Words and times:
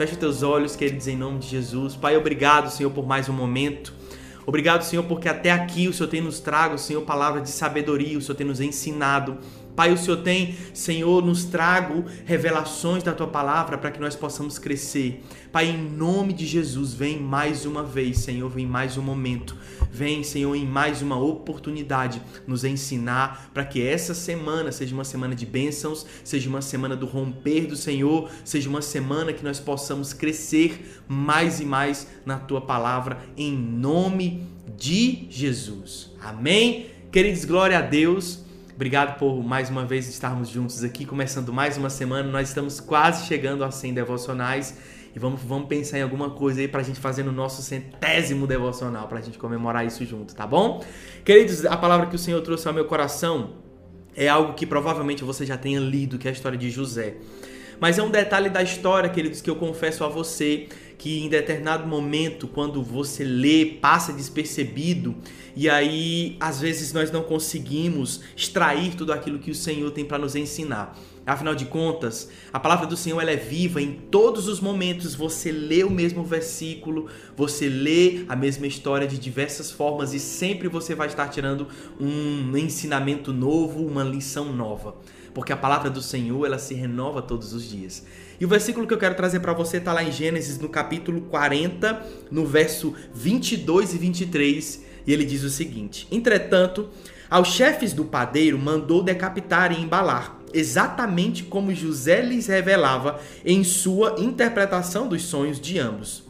Feche 0.00 0.16
teus 0.16 0.42
olhos, 0.42 0.74
queridos, 0.74 1.06
em 1.08 1.14
nome 1.14 1.40
de 1.40 1.48
Jesus. 1.48 1.94
Pai, 1.94 2.16
obrigado, 2.16 2.70
Senhor, 2.70 2.88
por 2.90 3.06
mais 3.06 3.28
um 3.28 3.34
momento. 3.34 3.92
Obrigado, 4.46 4.80
Senhor, 4.80 5.02
porque 5.02 5.28
até 5.28 5.50
aqui 5.50 5.88
o 5.88 5.92
Senhor 5.92 6.08
tem 6.08 6.22
nos 6.22 6.40
trago, 6.40 6.78
Senhor, 6.78 7.02
palavra 7.02 7.42
de 7.42 7.50
sabedoria, 7.50 8.16
o 8.16 8.22
Senhor 8.22 8.34
tem 8.34 8.46
nos 8.46 8.62
ensinado. 8.62 9.36
Pai, 9.80 9.94
o 9.94 9.96
Senhor 9.96 10.18
tem, 10.18 10.54
Senhor, 10.74 11.24
nos 11.24 11.44
trago 11.44 12.04
revelações 12.26 13.02
da 13.02 13.14
tua 13.14 13.26
palavra 13.26 13.78
para 13.78 13.90
que 13.90 13.98
nós 13.98 14.14
possamos 14.14 14.58
crescer. 14.58 15.24
Pai, 15.50 15.70
em 15.70 15.78
nome 15.78 16.34
de 16.34 16.44
Jesus, 16.44 16.92
vem 16.92 17.18
mais 17.18 17.64
uma 17.64 17.82
vez, 17.82 18.18
Senhor, 18.18 18.50
vem 18.50 18.66
mais 18.66 18.98
um 18.98 19.02
momento. 19.02 19.56
Vem, 19.90 20.22
Senhor, 20.22 20.54
em 20.54 20.66
mais 20.66 21.00
uma 21.00 21.18
oportunidade 21.18 22.20
nos 22.46 22.62
ensinar 22.62 23.50
para 23.54 23.64
que 23.64 23.80
essa 23.80 24.12
semana 24.12 24.70
seja 24.70 24.94
uma 24.94 25.02
semana 25.02 25.34
de 25.34 25.46
bênçãos, 25.46 26.04
seja 26.22 26.50
uma 26.50 26.60
semana 26.60 26.94
do 26.94 27.06
romper 27.06 27.66
do 27.66 27.74
Senhor, 27.74 28.28
seja 28.44 28.68
uma 28.68 28.82
semana 28.82 29.32
que 29.32 29.42
nós 29.42 29.58
possamos 29.58 30.12
crescer 30.12 31.00
mais 31.08 31.58
e 31.58 31.64
mais 31.64 32.06
na 32.26 32.38
tua 32.38 32.60
palavra, 32.60 33.16
em 33.34 33.56
nome 33.56 34.46
de 34.76 35.26
Jesus. 35.30 36.12
Amém? 36.20 36.90
Queridos, 37.10 37.46
glória 37.46 37.78
a 37.78 37.80
Deus. 37.80 38.49
Obrigado 38.80 39.18
por 39.18 39.44
mais 39.44 39.68
uma 39.68 39.84
vez 39.84 40.08
estarmos 40.08 40.48
juntos 40.48 40.82
aqui, 40.82 41.04
começando 41.04 41.52
mais 41.52 41.76
uma 41.76 41.90
semana. 41.90 42.30
Nós 42.30 42.48
estamos 42.48 42.80
quase 42.80 43.26
chegando 43.26 43.62
a 43.62 43.70
100 43.70 43.92
devocionais 43.92 44.74
e 45.14 45.18
vamos, 45.18 45.42
vamos 45.42 45.68
pensar 45.68 45.98
em 45.98 46.02
alguma 46.02 46.30
coisa 46.30 46.62
aí 46.62 46.66
pra 46.66 46.82
gente 46.82 46.98
fazer 46.98 47.22
no 47.22 47.30
nosso 47.30 47.60
centésimo 47.60 48.46
devocional, 48.46 49.06
pra 49.06 49.20
gente 49.20 49.36
comemorar 49.36 49.84
isso 49.84 50.02
junto, 50.06 50.34
tá 50.34 50.46
bom? 50.46 50.82
Queridos, 51.26 51.66
a 51.66 51.76
palavra 51.76 52.06
que 52.06 52.16
o 52.16 52.18
Senhor 52.18 52.40
trouxe 52.40 52.66
ao 52.68 52.72
meu 52.72 52.86
coração 52.86 53.50
é 54.16 54.28
algo 54.28 54.54
que 54.54 54.64
provavelmente 54.64 55.22
você 55.24 55.44
já 55.44 55.58
tenha 55.58 55.78
lido, 55.78 56.16
que 56.16 56.26
é 56.26 56.30
a 56.30 56.32
história 56.32 56.56
de 56.56 56.70
José. 56.70 57.16
Mas 57.78 57.98
é 57.98 58.02
um 58.02 58.10
detalhe 58.10 58.48
da 58.48 58.62
história, 58.62 59.10
queridos, 59.10 59.42
que 59.42 59.50
eu 59.50 59.56
confesso 59.56 60.04
a 60.04 60.08
você 60.08 60.68
que 61.00 61.18
em 61.18 61.30
determinado 61.30 61.88
momento, 61.88 62.46
quando 62.46 62.82
você 62.82 63.24
lê, 63.24 63.64
passa 63.64 64.12
despercebido, 64.12 65.14
e 65.56 65.66
aí 65.66 66.36
às 66.38 66.60
vezes 66.60 66.92
nós 66.92 67.10
não 67.10 67.22
conseguimos 67.22 68.20
extrair 68.36 68.94
tudo 68.94 69.10
aquilo 69.10 69.38
que 69.38 69.50
o 69.50 69.54
Senhor 69.54 69.90
tem 69.92 70.04
para 70.04 70.18
nos 70.18 70.36
ensinar. 70.36 70.94
Afinal 71.26 71.54
de 71.54 71.66
contas, 71.66 72.28
a 72.52 72.58
palavra 72.58 72.86
do 72.86 72.96
Senhor 72.96 73.20
ela 73.20 73.30
é 73.30 73.36
viva 73.36 73.80
em 73.80 73.92
todos 73.92 74.48
os 74.48 74.60
momentos. 74.60 75.14
Você 75.14 75.52
lê 75.52 75.84
o 75.84 75.90
mesmo 75.90 76.24
versículo, 76.24 77.08
você 77.36 77.68
lê 77.68 78.24
a 78.28 78.34
mesma 78.34 78.66
história 78.66 79.06
de 79.06 79.18
diversas 79.18 79.70
formas 79.70 80.14
e 80.14 80.18
sempre 80.18 80.66
você 80.66 80.94
vai 80.94 81.08
estar 81.08 81.28
tirando 81.28 81.68
um 82.00 82.56
ensinamento 82.56 83.32
novo, 83.32 83.86
uma 83.86 84.02
lição 84.02 84.52
nova 84.52 84.96
porque 85.32 85.52
a 85.52 85.56
palavra 85.56 85.90
do 85.90 86.02
Senhor 86.02 86.44
ela 86.46 86.58
se 86.58 86.74
renova 86.74 87.22
todos 87.22 87.52
os 87.52 87.68
dias. 87.68 88.04
E 88.38 88.44
o 88.44 88.48
versículo 88.48 88.86
que 88.86 88.94
eu 88.94 88.98
quero 88.98 89.14
trazer 89.14 89.40
para 89.40 89.52
você 89.52 89.76
está 89.76 89.92
lá 89.92 90.02
em 90.02 90.10
Gênesis, 90.10 90.58
no 90.58 90.68
capítulo 90.68 91.22
40, 91.22 92.04
no 92.30 92.46
verso 92.46 92.94
22 93.14 93.94
e 93.94 93.98
23, 93.98 94.84
e 95.06 95.12
ele 95.12 95.24
diz 95.24 95.42
o 95.42 95.50
seguinte: 95.50 96.06
Entretanto, 96.10 96.88
aos 97.28 97.48
chefes 97.48 97.92
do 97.92 98.04
padeiro 98.04 98.58
mandou 98.58 99.02
decapitar 99.02 99.72
e 99.72 99.80
embalar, 99.80 100.39
exatamente 100.52 101.44
como 101.44 101.74
José 101.74 102.22
lhes 102.22 102.46
revelava 102.46 103.20
em 103.44 103.62
sua 103.64 104.16
interpretação 104.18 105.08
dos 105.08 105.22
sonhos 105.22 105.60
de 105.60 105.78
ambos. 105.78 106.24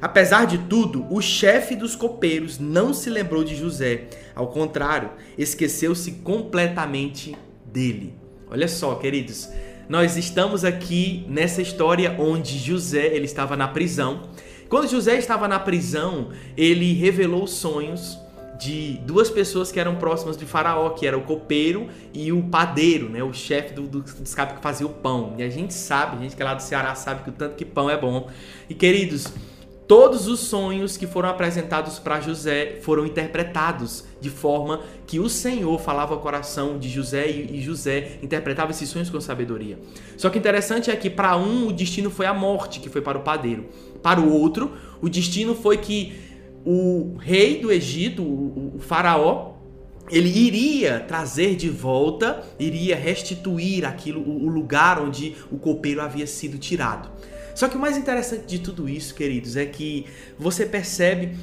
Apesar 0.00 0.46
de 0.46 0.58
tudo, 0.58 1.06
o 1.10 1.20
chefe 1.22 1.74
dos 1.74 1.96
copeiros 1.96 2.58
não 2.58 2.92
se 2.92 3.08
lembrou 3.08 3.42
de 3.42 3.56
José. 3.56 4.08
Ao 4.34 4.48
contrário, 4.48 5.10
esqueceu-se 5.38 6.12
completamente 6.12 7.36
dele. 7.64 8.14
Olha 8.50 8.68
só, 8.68 8.94
queridos, 8.96 9.48
nós 9.88 10.16
estamos 10.16 10.64
aqui 10.64 11.24
nessa 11.28 11.62
história 11.62 12.14
onde 12.18 12.58
José 12.58 13.06
ele 13.06 13.24
estava 13.24 13.56
na 13.56 13.68
prisão. 13.68 14.22
Quando 14.68 14.90
José 14.90 15.16
estava 15.16 15.48
na 15.48 15.58
prisão, 15.58 16.30
ele 16.56 16.92
revelou 16.92 17.46
sonhos 17.46 18.18
de 18.58 18.98
duas 19.04 19.30
pessoas 19.30 19.70
que 19.70 19.78
eram 19.78 19.96
próximas 19.96 20.36
de 20.36 20.44
Faraó, 20.44 20.90
que 20.90 21.06
era 21.06 21.16
o 21.16 21.22
copeiro 21.22 21.88
e 22.12 22.32
o 22.32 22.42
padeiro, 22.44 23.08
né, 23.08 23.22
o 23.22 23.32
chefe 23.32 23.74
do, 23.74 23.82
do, 23.82 24.02
do 24.02 24.22
escape 24.22 24.54
que 24.54 24.62
fazia 24.62 24.86
o 24.86 24.90
pão. 24.90 25.34
E 25.38 25.42
a 25.42 25.48
gente 25.48 25.74
sabe, 25.74 26.16
a 26.16 26.20
gente 26.20 26.36
que 26.36 26.42
é 26.42 26.44
lá 26.44 26.54
do 26.54 26.62
Ceará 26.62 26.94
sabe 26.94 27.22
que 27.22 27.30
o 27.30 27.32
tanto 27.32 27.54
que 27.54 27.64
pão 27.64 27.90
é 27.90 27.96
bom. 27.96 28.28
E 28.68 28.74
queridos, 28.74 29.32
Todos 29.86 30.26
os 30.26 30.40
sonhos 30.40 30.96
que 30.96 31.06
foram 31.06 31.28
apresentados 31.28 32.00
para 32.00 32.20
José 32.20 32.80
foram 32.82 33.06
interpretados 33.06 34.04
de 34.20 34.28
forma 34.28 34.80
que 35.06 35.20
o 35.20 35.28
Senhor 35.28 35.78
falava 35.78 36.12
ao 36.12 36.20
coração 36.20 36.76
de 36.76 36.88
José 36.88 37.30
e 37.30 37.62
José 37.62 38.18
interpretava 38.20 38.72
esses 38.72 38.88
sonhos 38.88 39.08
com 39.08 39.20
sabedoria. 39.20 39.78
Só 40.16 40.28
que 40.28 40.38
interessante 40.38 40.90
é 40.90 40.96
que 40.96 41.08
para 41.08 41.36
um 41.36 41.68
o 41.68 41.72
destino 41.72 42.10
foi 42.10 42.26
a 42.26 42.34
morte, 42.34 42.80
que 42.80 42.88
foi 42.88 43.00
para 43.00 43.16
o 43.16 43.20
padeiro. 43.20 43.66
Para 44.02 44.20
o 44.20 44.32
outro, 44.32 44.72
o 45.00 45.08
destino 45.08 45.54
foi 45.54 45.76
que 45.76 46.18
o 46.66 47.16
rei 47.18 47.60
do 47.60 47.70
Egito, 47.70 48.22
o, 48.22 48.72
o 48.74 48.78
faraó, 48.80 49.52
ele 50.10 50.28
iria 50.28 51.00
trazer 51.00 51.54
de 51.54 51.70
volta, 51.70 52.44
iria 52.58 52.96
restituir 52.96 53.84
aquilo, 53.84 54.20
o 54.20 54.48
lugar 54.48 55.00
onde 55.00 55.36
o 55.50 55.58
copeiro 55.58 56.00
havia 56.00 56.26
sido 56.26 56.58
tirado. 56.58 57.08
Só 57.54 57.68
que 57.68 57.76
o 57.76 57.80
mais 57.80 57.96
interessante 57.96 58.46
de 58.46 58.58
tudo 58.58 58.88
isso, 58.88 59.14
queridos, 59.14 59.56
é 59.56 59.64
que 59.64 60.06
você 60.38 60.66
percebe 60.66 61.36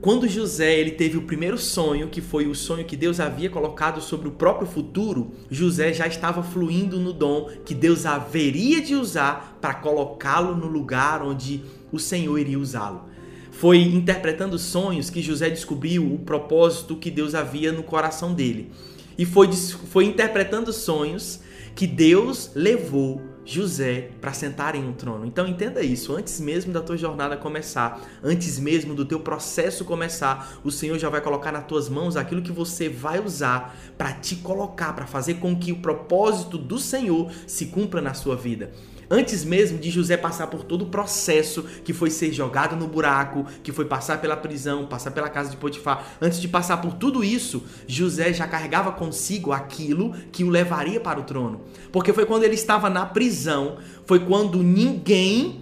quando 0.00 0.26
José 0.26 0.80
ele 0.80 0.90
teve 0.90 1.16
o 1.16 1.22
primeiro 1.22 1.56
sonho, 1.56 2.08
que 2.08 2.20
foi 2.20 2.48
o 2.48 2.56
sonho 2.56 2.84
que 2.84 2.96
Deus 2.96 3.20
havia 3.20 3.48
colocado 3.48 4.00
sobre 4.00 4.26
o 4.26 4.32
próprio 4.32 4.66
futuro, 4.66 5.30
José 5.48 5.92
já 5.92 6.08
estava 6.08 6.42
fluindo 6.42 6.98
no 6.98 7.12
dom 7.12 7.48
que 7.64 7.72
Deus 7.72 8.04
haveria 8.04 8.80
de 8.80 8.96
usar 8.96 9.58
para 9.60 9.74
colocá-lo 9.74 10.56
no 10.56 10.66
lugar 10.66 11.22
onde 11.22 11.62
o 11.92 12.00
Senhor 12.00 12.36
iria 12.36 12.58
usá-lo. 12.58 13.11
Foi 13.52 13.78
interpretando 13.78 14.58
sonhos 14.58 15.08
que 15.08 15.22
José 15.22 15.48
descobriu 15.48 16.12
o 16.12 16.18
propósito 16.18 16.96
que 16.96 17.10
Deus 17.10 17.34
havia 17.34 17.70
no 17.70 17.82
coração 17.82 18.34
dele. 18.34 18.72
E 19.16 19.24
foi, 19.24 19.52
foi 19.52 20.06
interpretando 20.06 20.72
sonhos 20.72 21.38
que 21.74 21.86
Deus 21.86 22.50
levou 22.54 23.22
José 23.44 24.10
para 24.20 24.32
sentar 24.32 24.74
em 24.74 24.84
um 24.84 24.92
trono. 24.92 25.26
Então 25.26 25.46
entenda 25.46 25.82
isso, 25.82 26.14
antes 26.14 26.40
mesmo 26.40 26.72
da 26.72 26.80
tua 26.80 26.96
jornada 26.96 27.36
começar, 27.36 28.00
antes 28.22 28.58
mesmo 28.58 28.94
do 28.94 29.04
teu 29.04 29.20
processo 29.20 29.84
começar, 29.84 30.58
o 30.64 30.70
Senhor 30.70 30.98
já 30.98 31.08
vai 31.08 31.20
colocar 31.20 31.52
nas 31.52 31.66
tuas 31.66 31.88
mãos 31.88 32.16
aquilo 32.16 32.42
que 32.42 32.52
você 32.52 32.88
vai 32.88 33.20
usar 33.20 33.76
para 33.98 34.12
te 34.12 34.36
colocar, 34.36 34.92
para 34.92 35.06
fazer 35.06 35.34
com 35.34 35.56
que 35.56 35.72
o 35.72 35.78
propósito 35.78 36.56
do 36.56 36.78
Senhor 36.78 37.30
se 37.46 37.66
cumpra 37.66 38.00
na 38.00 38.14
sua 38.14 38.36
vida. 38.36 38.72
Antes 39.14 39.44
mesmo 39.44 39.78
de 39.78 39.90
José 39.90 40.16
passar 40.16 40.46
por 40.46 40.64
todo 40.64 40.86
o 40.86 40.86
processo 40.86 41.64
que 41.84 41.92
foi 41.92 42.08
ser 42.08 42.32
jogado 42.32 42.74
no 42.74 42.86
buraco, 42.88 43.44
que 43.62 43.70
foi 43.70 43.84
passar 43.84 44.22
pela 44.22 44.38
prisão, 44.38 44.86
passar 44.86 45.10
pela 45.10 45.28
casa 45.28 45.50
de 45.50 45.56
Potifar, 45.58 46.16
antes 46.18 46.40
de 46.40 46.48
passar 46.48 46.78
por 46.78 46.94
tudo 46.94 47.22
isso, 47.22 47.62
José 47.86 48.32
já 48.32 48.48
carregava 48.48 48.90
consigo 48.90 49.52
aquilo 49.52 50.14
que 50.32 50.42
o 50.42 50.48
levaria 50.48 50.98
para 50.98 51.20
o 51.20 51.24
trono. 51.24 51.60
Porque 51.92 52.10
foi 52.10 52.24
quando 52.24 52.44
ele 52.44 52.54
estava 52.54 52.88
na 52.88 53.04
prisão, 53.04 53.76
foi 54.06 54.20
quando 54.20 54.62
ninguém 54.62 55.60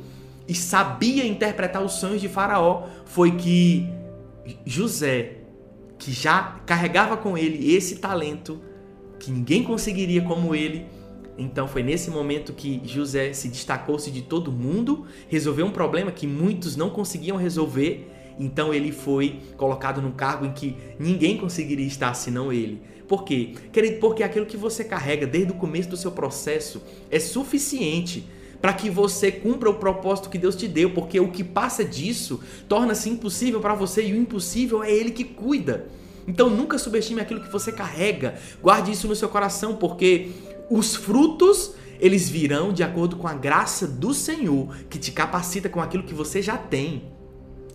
sabia 0.55 1.27
interpretar 1.27 1.82
os 1.82 1.94
sonhos 1.94 2.21
de 2.21 2.28
Faraó, 2.28 2.87
foi 3.05 3.32
que 3.32 3.88
José, 4.65 5.38
que 5.99 6.12
já 6.12 6.61
carregava 6.65 7.17
com 7.17 7.37
ele 7.37 7.75
esse 7.75 7.97
talento, 7.97 8.61
que 9.19 9.28
ninguém 9.28 9.65
conseguiria 9.65 10.22
como 10.22 10.55
ele, 10.55 10.87
então 11.38 11.66
foi 11.66 11.82
nesse 11.82 12.10
momento 12.10 12.52
que 12.52 12.80
José 12.84 13.32
se 13.32 13.48
destacou-se 13.48 14.10
de 14.10 14.22
todo 14.22 14.52
mundo, 14.52 15.06
resolveu 15.28 15.66
um 15.66 15.70
problema 15.70 16.10
que 16.10 16.26
muitos 16.26 16.76
não 16.76 16.91
conseguiam 16.91 17.36
resolver. 17.36 18.08
Então 18.38 18.72
ele 18.72 18.92
foi 18.92 19.40
colocado 19.56 20.00
num 20.00 20.12
cargo 20.12 20.46
em 20.46 20.52
que 20.52 20.76
ninguém 20.98 21.37
conseguiria 21.37 21.87
estar 21.87 22.14
senão 22.14 22.52
ele. 22.52 22.81
Por 23.06 23.25
quê? 23.25 23.55
Querido, 23.72 23.99
porque 23.99 24.22
aquilo 24.22 24.46
que 24.46 24.56
você 24.56 24.84
carrega 24.84 25.26
desde 25.26 25.52
o 25.52 25.56
começo 25.56 25.88
do 25.88 25.96
seu 25.96 26.12
processo 26.12 26.82
é 27.10 27.19
suficiente 27.19 28.25
para 28.60 28.72
que 28.72 28.90
você 28.90 29.32
cumpra 29.32 29.70
o 29.70 29.75
propósito 29.75 30.28
que 30.28 30.38
Deus 30.38 30.55
te 30.55 30.69
deu, 30.69 30.90
porque 30.90 31.19
o 31.19 31.31
que 31.31 31.43
passa 31.43 31.84
disso 31.84 32.40
torna-se 32.69 33.08
impossível 33.08 33.60
para 33.60 33.75
você 33.75 34.06
e 34.06 34.12
o 34.12 34.16
impossível 34.16 34.82
é 34.82 34.93
ele 34.93 35.10
que 35.10 35.25
cuida. 35.25 35.88
Então 36.26 36.49
nunca 36.49 36.78
subestime 36.78 37.20
aquilo 37.20 37.40
que 37.40 37.50
você 37.50 37.72
carrega. 37.72 38.34
Guarde 38.62 38.93
isso 38.93 39.08
no 39.08 39.16
seu 39.16 39.28
coração, 39.28 39.76
porque 39.76 40.31
os 40.70 40.94
frutos 40.94 41.75
eles 41.99 42.31
virão 42.31 42.72
de 42.72 42.82
acordo 42.82 43.17
com 43.17 43.28
a 43.28 43.34
graça 43.34 43.87
do 43.87 44.14
Senhor, 44.14 44.75
que 44.88 44.99
te 44.99 45.12
capacita 45.12 45.69
com 45.69 45.82
aquilo 45.82 46.05
que 46.05 46.14
você 46.14 46.40
já 46.40 46.56
tem. 46.56 47.02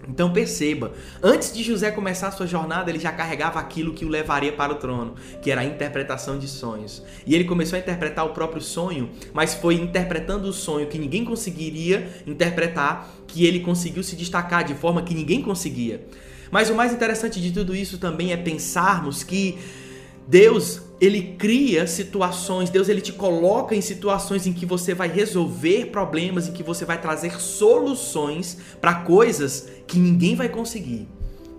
Então 0.08 0.32
perceba, 0.32 0.94
antes 1.22 1.54
de 1.54 1.64
José 1.64 1.92
começar 1.92 2.28
a 2.28 2.32
sua 2.32 2.46
jornada, 2.46 2.90
ele 2.90 3.00
já 3.00 3.12
carregava 3.12 3.60
aquilo 3.60 3.94
que 3.94 4.06
o 4.06 4.08
levaria 4.08 4.52
para 4.52 4.72
o 4.72 4.76
trono, 4.76 5.16
que 5.42 5.50
era 5.50 5.62
a 5.62 5.66
interpretação 5.66 6.38
de 6.38 6.48
sonhos. 6.48 7.04
E 7.26 7.34
ele 7.34 7.44
começou 7.44 7.76
a 7.76 7.80
interpretar 7.80 8.26
o 8.26 8.30
próprio 8.30 8.62
sonho, 8.62 9.10
mas 9.34 9.56
foi 9.56 9.76
interpretando 9.76 10.48
o 10.48 10.54
sonho 10.54 10.88
que 10.88 10.98
ninguém 10.98 11.26
conseguiria 11.26 12.08
interpretar, 12.26 13.10
que 13.28 13.46
ele 13.46 13.60
conseguiu 13.60 14.04
se 14.04 14.16
destacar 14.16 14.64
de 14.64 14.76
forma 14.76 15.02
que 15.02 15.14
ninguém 15.14 15.42
conseguia. 15.42 16.06
Mas 16.52 16.70
o 16.70 16.76
mais 16.76 16.94
interessante 16.94 17.42
de 17.42 17.52
tudo 17.52 17.76
isso 17.76 17.98
também 17.98 18.32
é 18.32 18.38
pensarmos 18.38 19.24
que 19.24 19.58
Deus, 20.28 20.82
ele 21.00 21.36
cria 21.38 21.86
situações, 21.86 22.70
Deus 22.70 22.90
ele 22.90 23.02
te 23.02 23.14
coloca 23.14 23.76
em 23.76 23.82
situações 23.82 24.48
em 24.48 24.54
que 24.54 24.66
você 24.66 24.94
vai 24.94 25.08
resolver 25.08 25.88
problemas, 25.88 26.48
em 26.48 26.52
que 26.52 26.64
você 26.64 26.84
vai 26.84 27.00
trazer 27.00 27.40
soluções 27.40 28.58
para 28.82 28.96
coisas 28.96 29.68
que 29.86 30.00
ninguém 30.00 30.36
vai 30.36 30.50
conseguir. 30.50 31.08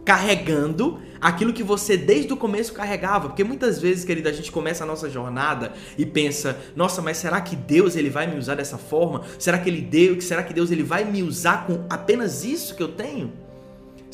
Carregando 0.04 1.00
aquilo 1.20 1.52
que 1.52 1.62
você 1.62 1.96
desde 1.96 2.32
o 2.32 2.36
começo 2.36 2.72
carregava, 2.72 3.28
porque 3.28 3.42
muitas 3.42 3.80
vezes, 3.80 4.04
querida, 4.04 4.30
a 4.30 4.32
gente 4.32 4.52
começa 4.52 4.84
a 4.84 4.86
nossa 4.86 5.10
jornada 5.10 5.72
e 5.98 6.06
pensa: 6.06 6.56
"Nossa, 6.76 7.02
mas 7.02 7.16
será 7.16 7.40
que 7.40 7.56
Deus 7.56 7.96
ele 7.96 8.08
vai 8.08 8.26
me 8.26 8.38
usar 8.38 8.54
dessa 8.54 8.78
forma? 8.78 9.22
Será 9.38 9.58
que 9.58 9.68
ele 9.68 9.80
deu? 9.80 10.20
Será 10.20 10.44
que 10.44 10.54
Deus 10.54 10.70
ele 10.70 10.84
vai 10.84 11.04
me 11.04 11.22
usar 11.24 11.66
com 11.66 11.84
apenas 11.90 12.44
isso 12.44 12.76
que 12.76 12.82
eu 12.82 12.88
tenho?" 12.88 13.45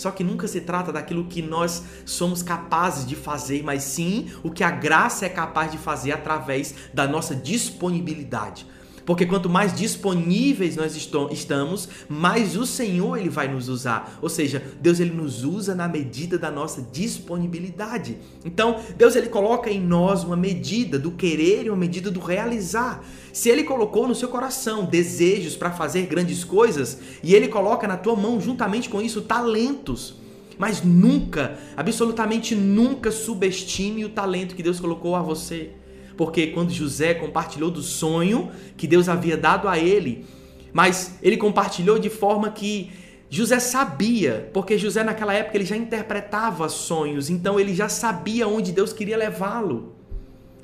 Só 0.02 0.10
que 0.10 0.24
nunca 0.24 0.48
se 0.48 0.60
trata 0.60 0.92
daquilo 0.92 1.26
que 1.26 1.40
nós 1.40 1.84
somos 2.04 2.42
capazes 2.42 3.06
de 3.06 3.14
fazer, 3.14 3.62
mas 3.62 3.84
sim 3.84 4.32
o 4.42 4.50
que 4.50 4.64
a 4.64 4.70
graça 4.70 5.26
é 5.26 5.28
capaz 5.28 5.70
de 5.70 5.78
fazer 5.78 6.10
através 6.10 6.74
da 6.92 7.06
nossa 7.06 7.36
disponibilidade. 7.36 8.66
Porque 9.04 9.26
quanto 9.26 9.48
mais 9.48 9.74
disponíveis 9.74 10.76
nós 10.76 10.96
estamos, 10.96 11.88
mais 12.08 12.56
o 12.56 12.64
Senhor 12.64 13.18
ele 13.18 13.28
vai 13.28 13.48
nos 13.48 13.68
usar. 13.68 14.18
Ou 14.22 14.28
seja, 14.28 14.62
Deus 14.80 15.00
ele 15.00 15.12
nos 15.12 15.44
usa 15.44 15.74
na 15.74 15.88
medida 15.88 16.38
da 16.38 16.50
nossa 16.50 16.82
disponibilidade. 16.92 18.16
Então, 18.44 18.80
Deus 18.96 19.16
ele 19.16 19.28
coloca 19.28 19.70
em 19.70 19.80
nós 19.80 20.22
uma 20.22 20.36
medida 20.36 20.98
do 20.98 21.10
querer 21.10 21.66
e 21.66 21.70
uma 21.70 21.76
medida 21.76 22.10
do 22.10 22.20
realizar. 22.20 23.04
Se 23.32 23.48
ele 23.48 23.64
colocou 23.64 24.06
no 24.06 24.14
seu 24.14 24.28
coração 24.28 24.84
desejos 24.84 25.56
para 25.56 25.70
fazer 25.70 26.06
grandes 26.06 26.44
coisas, 26.44 26.98
e 27.22 27.34
ele 27.34 27.48
coloca 27.48 27.88
na 27.88 27.96
tua 27.96 28.14
mão 28.14 28.40
juntamente 28.40 28.88
com 28.88 29.00
isso 29.00 29.22
talentos, 29.22 30.14
mas 30.58 30.82
nunca, 30.82 31.58
absolutamente 31.76 32.54
nunca 32.54 33.10
subestime 33.10 34.04
o 34.04 34.10
talento 34.10 34.54
que 34.54 34.62
Deus 34.62 34.78
colocou 34.78 35.16
a 35.16 35.22
você. 35.22 35.70
Porque 36.16 36.48
quando 36.48 36.70
José 36.70 37.14
compartilhou 37.14 37.70
do 37.70 37.82
sonho 37.82 38.50
que 38.76 38.86
Deus 38.86 39.08
havia 39.08 39.36
dado 39.36 39.68
a 39.68 39.78
ele, 39.78 40.26
mas 40.72 41.18
ele 41.22 41.36
compartilhou 41.36 41.98
de 41.98 42.10
forma 42.10 42.50
que 42.50 42.90
José 43.28 43.58
sabia, 43.58 44.50
porque 44.52 44.76
José 44.76 45.02
naquela 45.02 45.32
época 45.32 45.56
ele 45.56 45.64
já 45.64 45.76
interpretava 45.76 46.68
sonhos, 46.68 47.30
então 47.30 47.58
ele 47.58 47.74
já 47.74 47.88
sabia 47.88 48.46
onde 48.46 48.72
Deus 48.72 48.92
queria 48.92 49.16
levá-lo. 49.16 49.94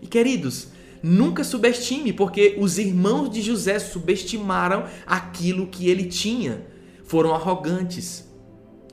E 0.03 0.07
queridos, 0.07 0.69
nunca 1.03 1.43
subestime, 1.43 2.13
porque 2.13 2.57
os 2.59 2.79
irmãos 2.79 3.31
de 3.31 3.41
José 3.41 3.79
subestimaram 3.79 4.85
aquilo 5.07 5.67
que 5.67 5.89
ele 5.89 6.05
tinha. 6.05 6.67
Foram 7.05 7.35
arrogantes. 7.35 8.28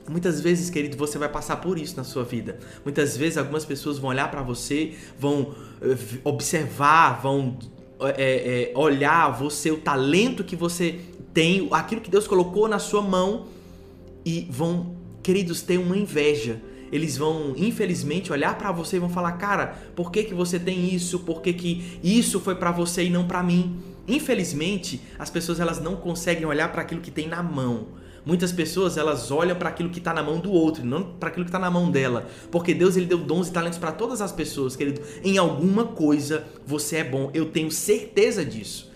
Muitas 0.08 0.40
vezes, 0.40 0.70
querido, 0.70 0.96
você 0.96 1.18
vai 1.18 1.28
passar 1.28 1.56
por 1.56 1.78
isso 1.78 1.96
na 1.96 2.04
sua 2.04 2.22
vida. 2.22 2.58
Muitas 2.84 3.16
vezes 3.16 3.36
algumas 3.36 3.64
pessoas 3.64 3.98
vão 3.98 4.10
olhar 4.10 4.30
para 4.30 4.42
você, 4.42 4.94
vão 5.18 5.54
eh, 5.82 5.96
observar, 6.22 7.20
vão 7.20 7.58
é, 8.00 8.72
é, 8.72 8.78
olhar 8.78 9.30
você, 9.30 9.70
o 9.70 9.78
talento 9.78 10.44
que 10.44 10.54
você 10.54 11.00
tem, 11.34 11.66
aquilo 11.72 12.00
que 12.00 12.10
Deus 12.10 12.26
colocou 12.26 12.68
na 12.68 12.78
sua 12.78 13.02
mão 13.02 13.46
e 14.24 14.46
vão, 14.48 14.94
queridos, 15.22 15.62
ter 15.62 15.78
uma 15.78 15.96
inveja. 15.96 16.60
Eles 16.92 17.16
vão, 17.16 17.54
infelizmente, 17.56 18.30
olhar 18.30 18.56
para 18.56 18.70
você 18.70 18.96
e 18.96 19.00
vão 19.00 19.08
falar: 19.08 19.32
"Cara, 19.32 19.76
por 19.96 20.12
que 20.12 20.22
que 20.22 20.34
você 20.34 20.56
tem 20.56 20.94
isso? 20.94 21.18
Por 21.20 21.42
que 21.42 21.52
que 21.52 21.98
isso 22.02 22.38
foi 22.38 22.54
para 22.54 22.70
você 22.70 23.04
e 23.04 23.10
não 23.10 23.26
para 23.26 23.42
mim?" 23.42 23.76
Infelizmente, 24.06 25.00
as 25.18 25.30
pessoas 25.30 25.58
elas 25.58 25.80
não 25.80 25.96
conseguem 25.96 26.44
olhar 26.44 26.70
para 26.70 26.82
aquilo 26.82 27.00
que 27.00 27.10
tem 27.10 27.26
na 27.26 27.42
mão 27.42 27.88
Muitas 28.26 28.50
pessoas 28.50 28.96
elas 28.96 29.30
olham 29.30 29.54
para 29.54 29.68
aquilo 29.68 29.88
que 29.88 29.98
está 29.98 30.12
na 30.12 30.20
mão 30.20 30.40
do 30.40 30.50
outro, 30.50 30.84
não 30.84 31.04
para 31.04 31.28
aquilo 31.28 31.44
que 31.44 31.48
está 31.48 31.60
na 31.60 31.70
mão 31.70 31.88
dela, 31.88 32.28
porque 32.50 32.74
Deus 32.74 32.96
ele 32.96 33.06
deu 33.06 33.18
dons 33.18 33.46
e 33.46 33.52
talentos 33.52 33.78
para 33.78 33.92
todas 33.92 34.20
as 34.20 34.32
pessoas, 34.32 34.74
querido. 34.74 35.00
Em 35.22 35.38
alguma 35.38 35.84
coisa 35.84 36.44
você 36.66 36.96
é 36.96 37.04
bom, 37.04 37.30
eu 37.32 37.46
tenho 37.46 37.70
certeza 37.70 38.44
disso. 38.44 38.90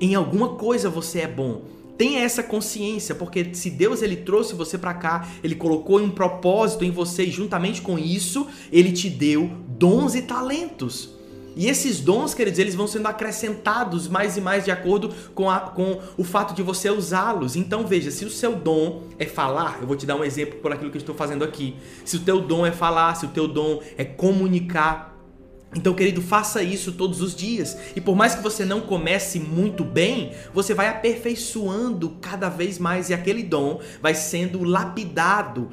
Em 0.00 0.16
alguma 0.16 0.56
coisa 0.56 0.90
você 0.90 1.20
é 1.20 1.28
bom. 1.28 1.62
Tenha 1.96 2.22
essa 2.22 2.42
consciência, 2.42 3.14
porque 3.14 3.54
se 3.54 3.70
Deus 3.70 4.02
ele 4.02 4.16
trouxe 4.16 4.56
você 4.56 4.76
para 4.76 4.92
cá, 4.94 5.28
ele 5.44 5.54
colocou 5.54 6.00
um 6.00 6.10
propósito 6.10 6.84
em 6.84 6.90
você 6.90 7.26
e 7.26 7.30
juntamente 7.30 7.80
com 7.80 7.96
isso, 7.96 8.48
ele 8.72 8.90
te 8.90 9.08
deu 9.08 9.52
dons 9.68 10.16
e 10.16 10.22
talentos. 10.22 11.14
E 11.56 11.68
esses 11.68 12.00
dons, 12.00 12.34
queridos, 12.34 12.58
eles 12.58 12.74
vão 12.74 12.86
sendo 12.86 13.06
acrescentados 13.06 14.08
mais 14.08 14.36
e 14.36 14.40
mais 14.40 14.64
de 14.64 14.70
acordo 14.70 15.14
com, 15.34 15.50
a, 15.50 15.60
com 15.60 16.00
o 16.16 16.24
fato 16.24 16.54
de 16.54 16.62
você 16.62 16.90
usá-los. 16.90 17.56
Então 17.56 17.86
veja, 17.86 18.10
se 18.10 18.24
o 18.24 18.30
seu 18.30 18.54
dom 18.54 19.04
é 19.18 19.26
falar, 19.26 19.78
eu 19.80 19.86
vou 19.86 19.96
te 19.96 20.06
dar 20.06 20.16
um 20.16 20.24
exemplo 20.24 20.58
por 20.60 20.72
aquilo 20.72 20.90
que 20.90 20.96
eu 20.96 21.00
estou 21.00 21.14
fazendo 21.14 21.44
aqui. 21.44 21.76
Se 22.04 22.16
o 22.16 22.20
teu 22.20 22.40
dom 22.40 22.66
é 22.66 22.72
falar, 22.72 23.14
se 23.14 23.26
o 23.26 23.28
teu 23.28 23.46
dom 23.46 23.80
é 23.96 24.04
comunicar, 24.04 25.14
então, 25.76 25.92
querido, 25.92 26.22
faça 26.22 26.62
isso 26.62 26.92
todos 26.92 27.20
os 27.20 27.34
dias. 27.34 27.76
E 27.96 28.00
por 28.00 28.14
mais 28.14 28.34
que 28.34 28.42
você 28.42 28.64
não 28.64 28.80
comece 28.80 29.40
muito 29.40 29.84
bem, 29.84 30.32
você 30.52 30.72
vai 30.72 30.88
aperfeiçoando 30.88 32.10
cada 32.20 32.48
vez 32.48 32.78
mais 32.78 33.10
e 33.10 33.14
aquele 33.14 33.42
dom 33.42 33.80
vai 34.00 34.14
sendo 34.14 34.62
lapidado 34.62 35.70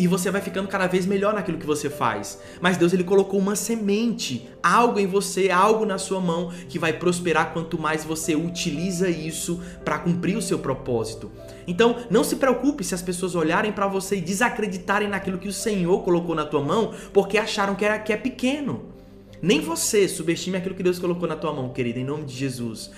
e 0.00 0.06
você 0.06 0.30
vai 0.30 0.40
ficando 0.40 0.66
cada 0.66 0.86
vez 0.86 1.04
melhor 1.04 1.34
naquilo 1.34 1.58
que 1.58 1.66
você 1.66 1.90
faz. 1.90 2.40
Mas 2.58 2.78
Deus 2.78 2.94
ele 2.94 3.04
colocou 3.04 3.38
uma 3.38 3.54
semente, 3.54 4.48
algo 4.62 4.98
em 4.98 5.06
você, 5.06 5.50
algo 5.50 5.84
na 5.84 5.98
sua 5.98 6.18
mão 6.18 6.50
que 6.70 6.78
vai 6.78 6.94
prosperar 6.94 7.52
quanto 7.52 7.78
mais 7.78 8.02
você 8.02 8.34
utiliza 8.34 9.10
isso 9.10 9.60
para 9.84 9.98
cumprir 9.98 10.38
o 10.38 10.42
seu 10.42 10.58
propósito. 10.58 11.30
Então, 11.66 11.98
não 12.08 12.24
se 12.24 12.36
preocupe 12.36 12.82
se 12.82 12.94
as 12.94 13.02
pessoas 13.02 13.34
olharem 13.34 13.72
para 13.72 13.86
você 13.86 14.16
e 14.16 14.22
desacreditarem 14.22 15.06
naquilo 15.06 15.36
que 15.36 15.48
o 15.48 15.52
Senhor 15.52 16.02
colocou 16.02 16.34
na 16.34 16.46
tua 16.46 16.62
mão, 16.62 16.94
porque 17.12 17.36
acharam 17.36 17.74
que, 17.74 17.84
era, 17.84 17.98
que 17.98 18.14
é 18.14 18.16
pequeno. 18.16 18.86
Nem 19.42 19.60
você 19.60 20.08
subestime 20.08 20.56
aquilo 20.56 20.74
que 20.74 20.82
Deus 20.82 20.98
colocou 20.98 21.28
na 21.28 21.36
tua 21.36 21.52
mão, 21.52 21.68
querida, 21.68 21.98
em 21.98 22.04
nome 22.04 22.24
de 22.24 22.34
Jesus. 22.34 22.90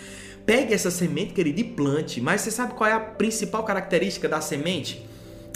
Pegue 0.46 0.72
essa 0.72 0.90
semente, 0.90 1.32
querida, 1.32 1.60
e 1.60 1.64
plante. 1.64 2.20
Mas 2.20 2.42
você 2.42 2.52
sabe 2.52 2.74
qual 2.74 2.88
é 2.88 2.92
a 2.92 3.00
principal 3.00 3.64
característica 3.64 4.28
da 4.28 4.40
semente? 4.40 5.10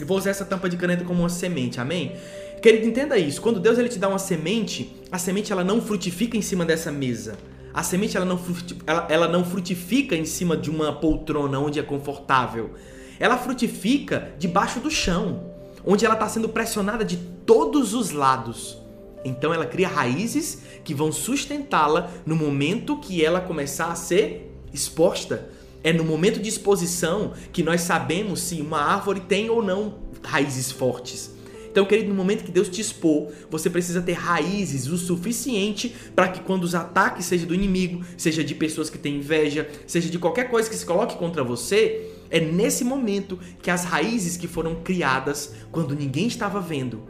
Vou 0.05 0.17
usar 0.17 0.29
essa 0.29 0.45
tampa 0.45 0.69
de 0.69 0.77
caneta 0.77 1.03
como 1.03 1.21
uma 1.21 1.29
semente, 1.29 1.79
amém? 1.79 2.15
Querido, 2.61 2.87
entenda 2.87 3.17
isso. 3.17 3.41
Quando 3.41 3.59
Deus 3.59 3.77
ele 3.77 3.89
te 3.89 3.99
dá 3.99 4.07
uma 4.07 4.19
semente, 4.19 4.95
a 5.11 5.17
semente 5.17 5.51
ela 5.51 5.63
não 5.63 5.81
frutifica 5.81 6.35
em 6.35 6.41
cima 6.41 6.65
dessa 6.65 6.91
mesa. 6.91 7.37
A 7.73 7.83
semente 7.83 8.17
ela 8.17 8.25
não, 8.25 8.39
ela, 8.87 9.07
ela 9.09 9.27
não 9.27 9.45
frutifica 9.45 10.15
em 10.15 10.25
cima 10.25 10.57
de 10.57 10.69
uma 10.69 10.91
poltrona 10.93 11.59
onde 11.59 11.79
é 11.79 11.83
confortável. 11.83 12.71
Ela 13.19 13.37
frutifica 13.37 14.31
debaixo 14.39 14.79
do 14.79 14.89
chão, 14.89 15.51
onde 15.85 16.05
ela 16.05 16.15
está 16.15 16.27
sendo 16.27 16.49
pressionada 16.49 17.05
de 17.05 17.17
todos 17.45 17.93
os 17.93 18.11
lados. 18.11 18.77
Então 19.23 19.53
ela 19.53 19.65
cria 19.65 19.87
raízes 19.87 20.63
que 20.83 20.93
vão 20.93 21.11
sustentá-la 21.11 22.09
no 22.25 22.35
momento 22.35 22.99
que 22.99 23.23
ela 23.23 23.41
começar 23.41 23.91
a 23.91 23.95
ser 23.95 24.51
exposta. 24.73 25.49
É 25.87 25.93
no 25.93 26.03
momento 26.03 26.41
de 26.41 26.49
exposição 26.49 27.31
que 27.53 27.63
nós 27.63 27.79
sabemos 27.79 28.41
se 28.41 28.59
uma 28.59 28.77
árvore 28.77 29.21
tem 29.21 29.49
ou 29.49 29.63
não 29.63 29.99
raízes 30.21 30.69
fortes. 30.69 31.33
Então, 31.71 31.85
querido, 31.85 32.09
no 32.09 32.13
momento 32.13 32.43
que 32.43 32.51
Deus 32.51 32.67
te 32.67 32.81
expor, 32.81 33.31
você 33.49 33.69
precisa 33.69 34.01
ter 34.01 34.11
raízes 34.11 34.87
o 34.87 34.97
suficiente 34.97 35.95
para 36.13 36.27
que 36.27 36.41
quando 36.41 36.65
os 36.65 36.75
ataques 36.75 37.25
seja 37.25 37.45
do 37.45 37.55
inimigo, 37.55 38.03
seja 38.17 38.43
de 38.43 38.53
pessoas 38.53 38.89
que 38.89 38.97
têm 38.97 39.19
inveja, 39.19 39.65
seja 39.87 40.09
de 40.09 40.19
qualquer 40.19 40.49
coisa 40.49 40.69
que 40.69 40.75
se 40.75 40.85
coloque 40.85 41.15
contra 41.15 41.41
você, 41.41 42.11
é 42.29 42.41
nesse 42.41 42.83
momento 42.83 43.39
que 43.61 43.71
as 43.71 43.85
raízes 43.85 44.35
que 44.35 44.45
foram 44.45 44.75
criadas 44.83 45.53
quando 45.71 45.95
ninguém 45.95 46.27
estava 46.27 46.59
vendo, 46.59 47.03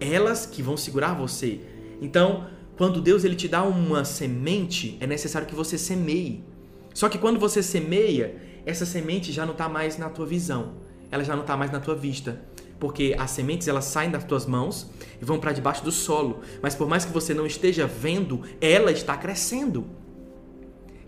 elas 0.00 0.46
que 0.46 0.62
vão 0.62 0.78
segurar 0.78 1.12
você. 1.12 1.60
Então, 2.00 2.46
quando 2.78 3.02
Deus 3.02 3.22
ele 3.22 3.36
te 3.36 3.48
dá 3.48 3.62
uma 3.62 4.02
semente, 4.02 4.96
é 4.98 5.06
necessário 5.06 5.46
que 5.46 5.54
você 5.54 5.76
semeie. 5.76 6.51
Só 6.94 7.08
que 7.08 7.18
quando 7.18 7.38
você 7.38 7.62
semeia, 7.62 8.36
essa 8.64 8.86
semente 8.86 9.32
já 9.32 9.44
não 9.44 9.52
está 9.52 9.68
mais 9.68 9.98
na 9.98 10.08
tua 10.08 10.26
visão, 10.26 10.74
ela 11.10 11.24
já 11.24 11.34
não 11.34 11.42
está 11.42 11.56
mais 11.56 11.70
na 11.70 11.80
tua 11.80 11.94
vista, 11.94 12.40
porque 12.78 13.14
as 13.18 13.30
sementes 13.30 13.68
elas 13.68 13.84
saem 13.84 14.10
das 14.10 14.24
tuas 14.24 14.46
mãos 14.46 14.90
e 15.20 15.24
vão 15.24 15.38
para 15.38 15.52
debaixo 15.52 15.84
do 15.84 15.92
solo, 15.92 16.40
mas 16.60 16.74
por 16.74 16.88
mais 16.88 17.04
que 17.04 17.12
você 17.12 17.32
não 17.34 17.46
esteja 17.46 17.86
vendo, 17.86 18.42
ela 18.60 18.90
está 18.90 19.16
crescendo. 19.16 19.86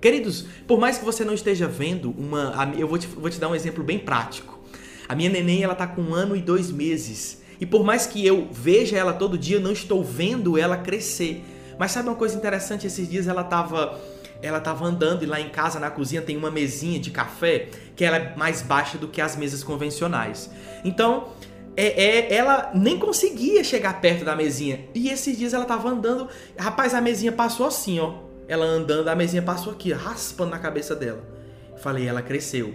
Queridos, 0.00 0.46
por 0.66 0.78
mais 0.78 0.98
que 0.98 1.04
você 1.04 1.24
não 1.24 1.32
esteja 1.32 1.66
vendo 1.66 2.10
uma, 2.18 2.72
eu 2.78 2.86
vou 2.86 2.98
te, 2.98 3.06
vou 3.06 3.30
te 3.30 3.40
dar 3.40 3.48
um 3.48 3.54
exemplo 3.54 3.82
bem 3.82 3.98
prático. 3.98 4.60
A 5.08 5.14
minha 5.14 5.30
neném 5.30 5.62
ela 5.62 5.72
está 5.72 5.86
com 5.86 6.02
um 6.02 6.14
ano 6.14 6.36
e 6.36 6.42
dois 6.42 6.70
meses 6.70 7.42
e 7.60 7.66
por 7.66 7.84
mais 7.84 8.06
que 8.06 8.26
eu 8.26 8.48
veja 8.50 8.96
ela 8.96 9.12
todo 9.12 9.38
dia, 9.38 9.56
eu 9.56 9.60
não 9.60 9.72
estou 9.72 10.02
vendo 10.02 10.58
ela 10.58 10.76
crescer. 10.76 11.44
Mas 11.78 11.92
sabe 11.92 12.08
uma 12.08 12.14
coisa 12.14 12.36
interessante? 12.36 12.86
Esses 12.86 13.08
dias 13.08 13.26
ela 13.26 13.42
estava 13.42 13.98
ela 14.44 14.58
estava 14.58 14.84
andando 14.84 15.22
e 15.22 15.26
lá 15.26 15.40
em 15.40 15.48
casa, 15.48 15.80
na 15.80 15.90
cozinha, 15.90 16.20
tem 16.20 16.36
uma 16.36 16.50
mesinha 16.50 17.00
de 17.00 17.10
café 17.10 17.70
que 17.96 18.04
ela 18.04 18.18
é 18.18 18.36
mais 18.36 18.60
baixa 18.60 18.98
do 18.98 19.08
que 19.08 19.22
as 19.22 19.36
mesas 19.36 19.64
convencionais. 19.64 20.50
Então, 20.84 21.28
é, 21.74 21.86
é, 21.86 22.34
ela 22.34 22.70
nem 22.74 22.98
conseguia 22.98 23.64
chegar 23.64 24.02
perto 24.02 24.22
da 24.22 24.36
mesinha. 24.36 24.84
E 24.94 25.08
esses 25.08 25.38
dias 25.38 25.54
ela 25.54 25.62
estava 25.62 25.88
andando, 25.88 26.28
rapaz, 26.58 26.92
a 26.92 27.00
mesinha 27.00 27.32
passou 27.32 27.66
assim, 27.66 27.98
ó. 27.98 28.16
Ela 28.46 28.66
andando, 28.66 29.08
a 29.08 29.14
mesinha 29.14 29.40
passou 29.40 29.72
aqui, 29.72 29.90
raspando 29.92 30.50
na 30.50 30.58
cabeça 30.58 30.94
dela. 30.94 31.24
Falei, 31.78 32.06
ela 32.06 32.20
cresceu. 32.20 32.74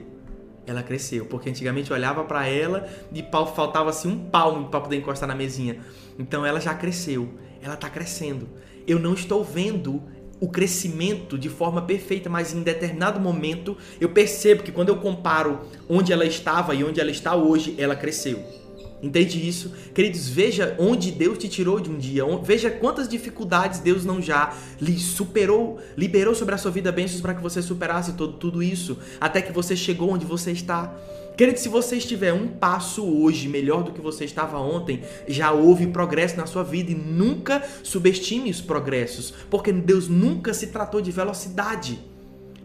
ela 0.66 0.82
cresceu, 0.82 1.26
porque 1.26 1.52
antigamente 1.52 1.92
eu 1.92 1.96
olhava 1.96 2.24
para 2.24 2.48
ela 2.48 2.88
e 3.14 3.24
faltava 3.56 3.92
assim 3.92 4.12
um 4.12 4.30
palmo 4.30 4.70
para 4.70 4.82
poder 4.82 4.98
encostar 4.98 5.30
na 5.30 5.36
mesinha. 5.36 5.80
Então 6.18 6.44
ela 6.44 6.60
já 6.60 6.74
cresceu, 6.74 7.30
ela 7.62 7.76
está 7.76 7.90
crescendo. 7.92 8.50
Eu 8.88 8.98
não 8.98 9.14
estou 9.14 9.44
vendo 9.44 10.02
o 10.39 10.48
crescimento 10.48 11.38
de 11.38 11.50
forma 11.50 11.81
perfeita, 11.81 12.29
mas 12.29 12.53
em 12.53 12.62
determinado 12.62 13.19
momento 13.19 13.77
eu 14.00 14.10
percebo 14.10 14.63
que 14.63 14.72
quando 14.72 14.89
eu 14.89 14.98
comparo 14.98 15.62
onde 15.88 16.13
ela 16.13 16.25
estava 16.25 16.74
e 16.74 16.84
onde 16.84 17.00
ela 17.00 17.12
está 17.12 17.36
hoje, 17.36 17.75
ela 17.77 17.96
cresceu. 17.96 18.60
Entende 19.01 19.48
isso? 19.48 19.72
Queridos, 19.93 20.27
veja 20.27 20.75
onde 20.77 21.12
Deus 21.12 21.38
te 21.38 21.48
tirou 21.48 21.79
de 21.79 21.89
um 21.89 21.98
dia. 21.98 22.24
Veja 22.43 22.69
quantas 22.69 23.08
dificuldades 23.08 23.79
Deus 23.79 24.03
não 24.03 24.22
já 24.22 24.53
lhe 24.79 25.00
superou, 25.00 25.79
liberou 25.98 26.36
sobre 26.36 26.55
a 26.55 26.58
sua 26.58 26.69
vida 26.69 26.91
bênçãos 26.91 27.22
para 27.22 27.34
que 27.34 27.41
você 27.41 27.62
superasse 27.62 28.13
todo, 28.13 28.34
tudo 28.34 28.62
isso, 28.62 28.98
até 29.19 29.41
que 29.41 29.53
você 29.53 29.75
chegou 29.75 30.12
onde 30.12 30.25
você 30.25 30.51
está. 30.51 30.93
Querido, 31.39 31.58
se 31.58 31.69
você 31.69 31.96
estiver 31.96 32.34
um 32.34 32.50
passo 32.50 33.01
hoje 33.01 33.48
melhor 33.48 33.81
do 33.81 33.93
que 33.93 34.01
você 34.01 34.25
estava 34.25 34.60
ontem, 34.60 35.03
já 35.25 35.53
houve 35.53 35.88
progresso 35.88 36.36
na 36.36 36.46
sua 36.46 36.65
vida 36.65 36.91
e 36.91 36.96
nunca 36.96 37.63
subestime 37.81 38.50
os 38.50 38.60
progressos, 38.60 39.34
porque 39.50 39.72
Deus 39.72 40.10
nunca 40.10 40.53
se 40.53 40.67
tratou 40.67 41.00
de 41.00 41.12
velocidade 41.12 41.98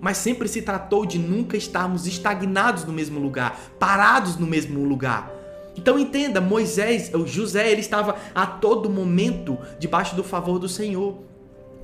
mas 0.00 0.16
sempre 0.18 0.48
se 0.48 0.60
tratou 0.60 1.06
de 1.06 1.20
nunca 1.20 1.56
estarmos 1.56 2.04
estagnados 2.04 2.84
no 2.84 2.92
mesmo 2.92 3.20
lugar, 3.20 3.58
parados 3.78 4.36
no 4.36 4.46
mesmo 4.46 4.84
lugar. 4.84 5.32
Então 5.76 5.96
entenda, 5.96 6.40
Moisés, 6.40 7.12
José, 7.26 7.70
ele 7.70 7.80
estava 7.80 8.16
a 8.34 8.44
todo 8.44 8.90
momento 8.90 9.56
debaixo 9.78 10.16
do 10.16 10.24
favor 10.24 10.58
do 10.58 10.68
Senhor. 10.68 11.22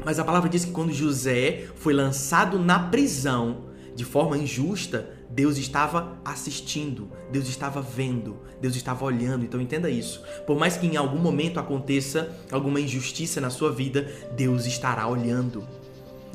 Mas 0.04 0.18
a 0.18 0.24
palavra 0.24 0.50
diz 0.50 0.64
que 0.64 0.72
quando 0.72 0.92
José 0.92 1.68
foi 1.76 1.94
lançado 1.94 2.58
na 2.58 2.78
prisão 2.80 3.70
de 3.94 4.04
forma 4.04 4.36
injusta, 4.36 5.19
Deus 5.30 5.58
estava 5.58 6.18
assistindo, 6.24 7.08
Deus 7.30 7.48
estava 7.48 7.80
vendo, 7.80 8.36
Deus 8.60 8.74
estava 8.74 9.04
olhando. 9.04 9.44
Então 9.44 9.60
entenda 9.60 9.88
isso. 9.88 10.22
Por 10.44 10.58
mais 10.58 10.76
que 10.76 10.86
em 10.86 10.96
algum 10.96 11.18
momento 11.18 11.60
aconteça 11.60 12.36
alguma 12.50 12.80
injustiça 12.80 13.40
na 13.40 13.48
sua 13.48 13.70
vida, 13.70 14.12
Deus 14.36 14.66
estará 14.66 15.06
olhando. 15.06 15.62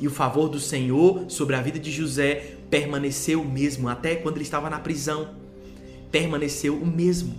E 0.00 0.06
o 0.06 0.10
favor 0.10 0.48
do 0.48 0.58
Senhor 0.58 1.24
sobre 1.28 1.56
a 1.56 1.60
vida 1.60 1.78
de 1.78 1.90
José 1.90 2.56
permaneceu 2.70 3.42
o 3.42 3.48
mesmo 3.48 3.88
até 3.88 4.16
quando 4.16 4.36
ele 4.36 4.44
estava 4.44 4.70
na 4.70 4.78
prisão. 4.78 5.28
Permaneceu 6.10 6.74
o 6.74 6.86
mesmo. 6.86 7.34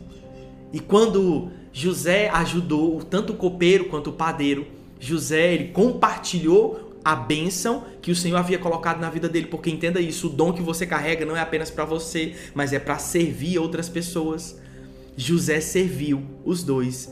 E 0.71 0.79
quando 0.79 1.49
José 1.73 2.29
ajudou 2.29 3.01
tanto 3.03 3.33
o 3.33 3.35
copeiro 3.35 3.85
quanto 3.85 4.11
o 4.11 4.13
padeiro, 4.13 4.67
José 4.99 5.53
ele 5.53 5.69
compartilhou 5.69 6.86
a 7.07 7.15
bênção 7.15 7.85
que 8.01 8.11
o 8.11 8.15
Senhor 8.15 8.35
havia 8.35 8.59
colocado 8.59 8.99
na 8.99 9.09
vida 9.09 9.29
dele, 9.29 9.47
porque 9.47 9.69
entenda 9.69 10.01
isso, 10.01 10.27
o 10.27 10.29
dom 10.29 10.51
que 10.51 10.61
você 10.61 10.85
carrega 10.85 11.25
não 11.25 11.37
é 11.37 11.39
apenas 11.39 11.71
para 11.71 11.85
você, 11.85 12.35
mas 12.53 12.73
é 12.73 12.79
para 12.79 12.99
servir 12.99 13.57
outras 13.59 13.87
pessoas. 13.87 14.59
José 15.15 15.61
serviu 15.61 16.21
os 16.43 16.63
dois, 16.63 17.09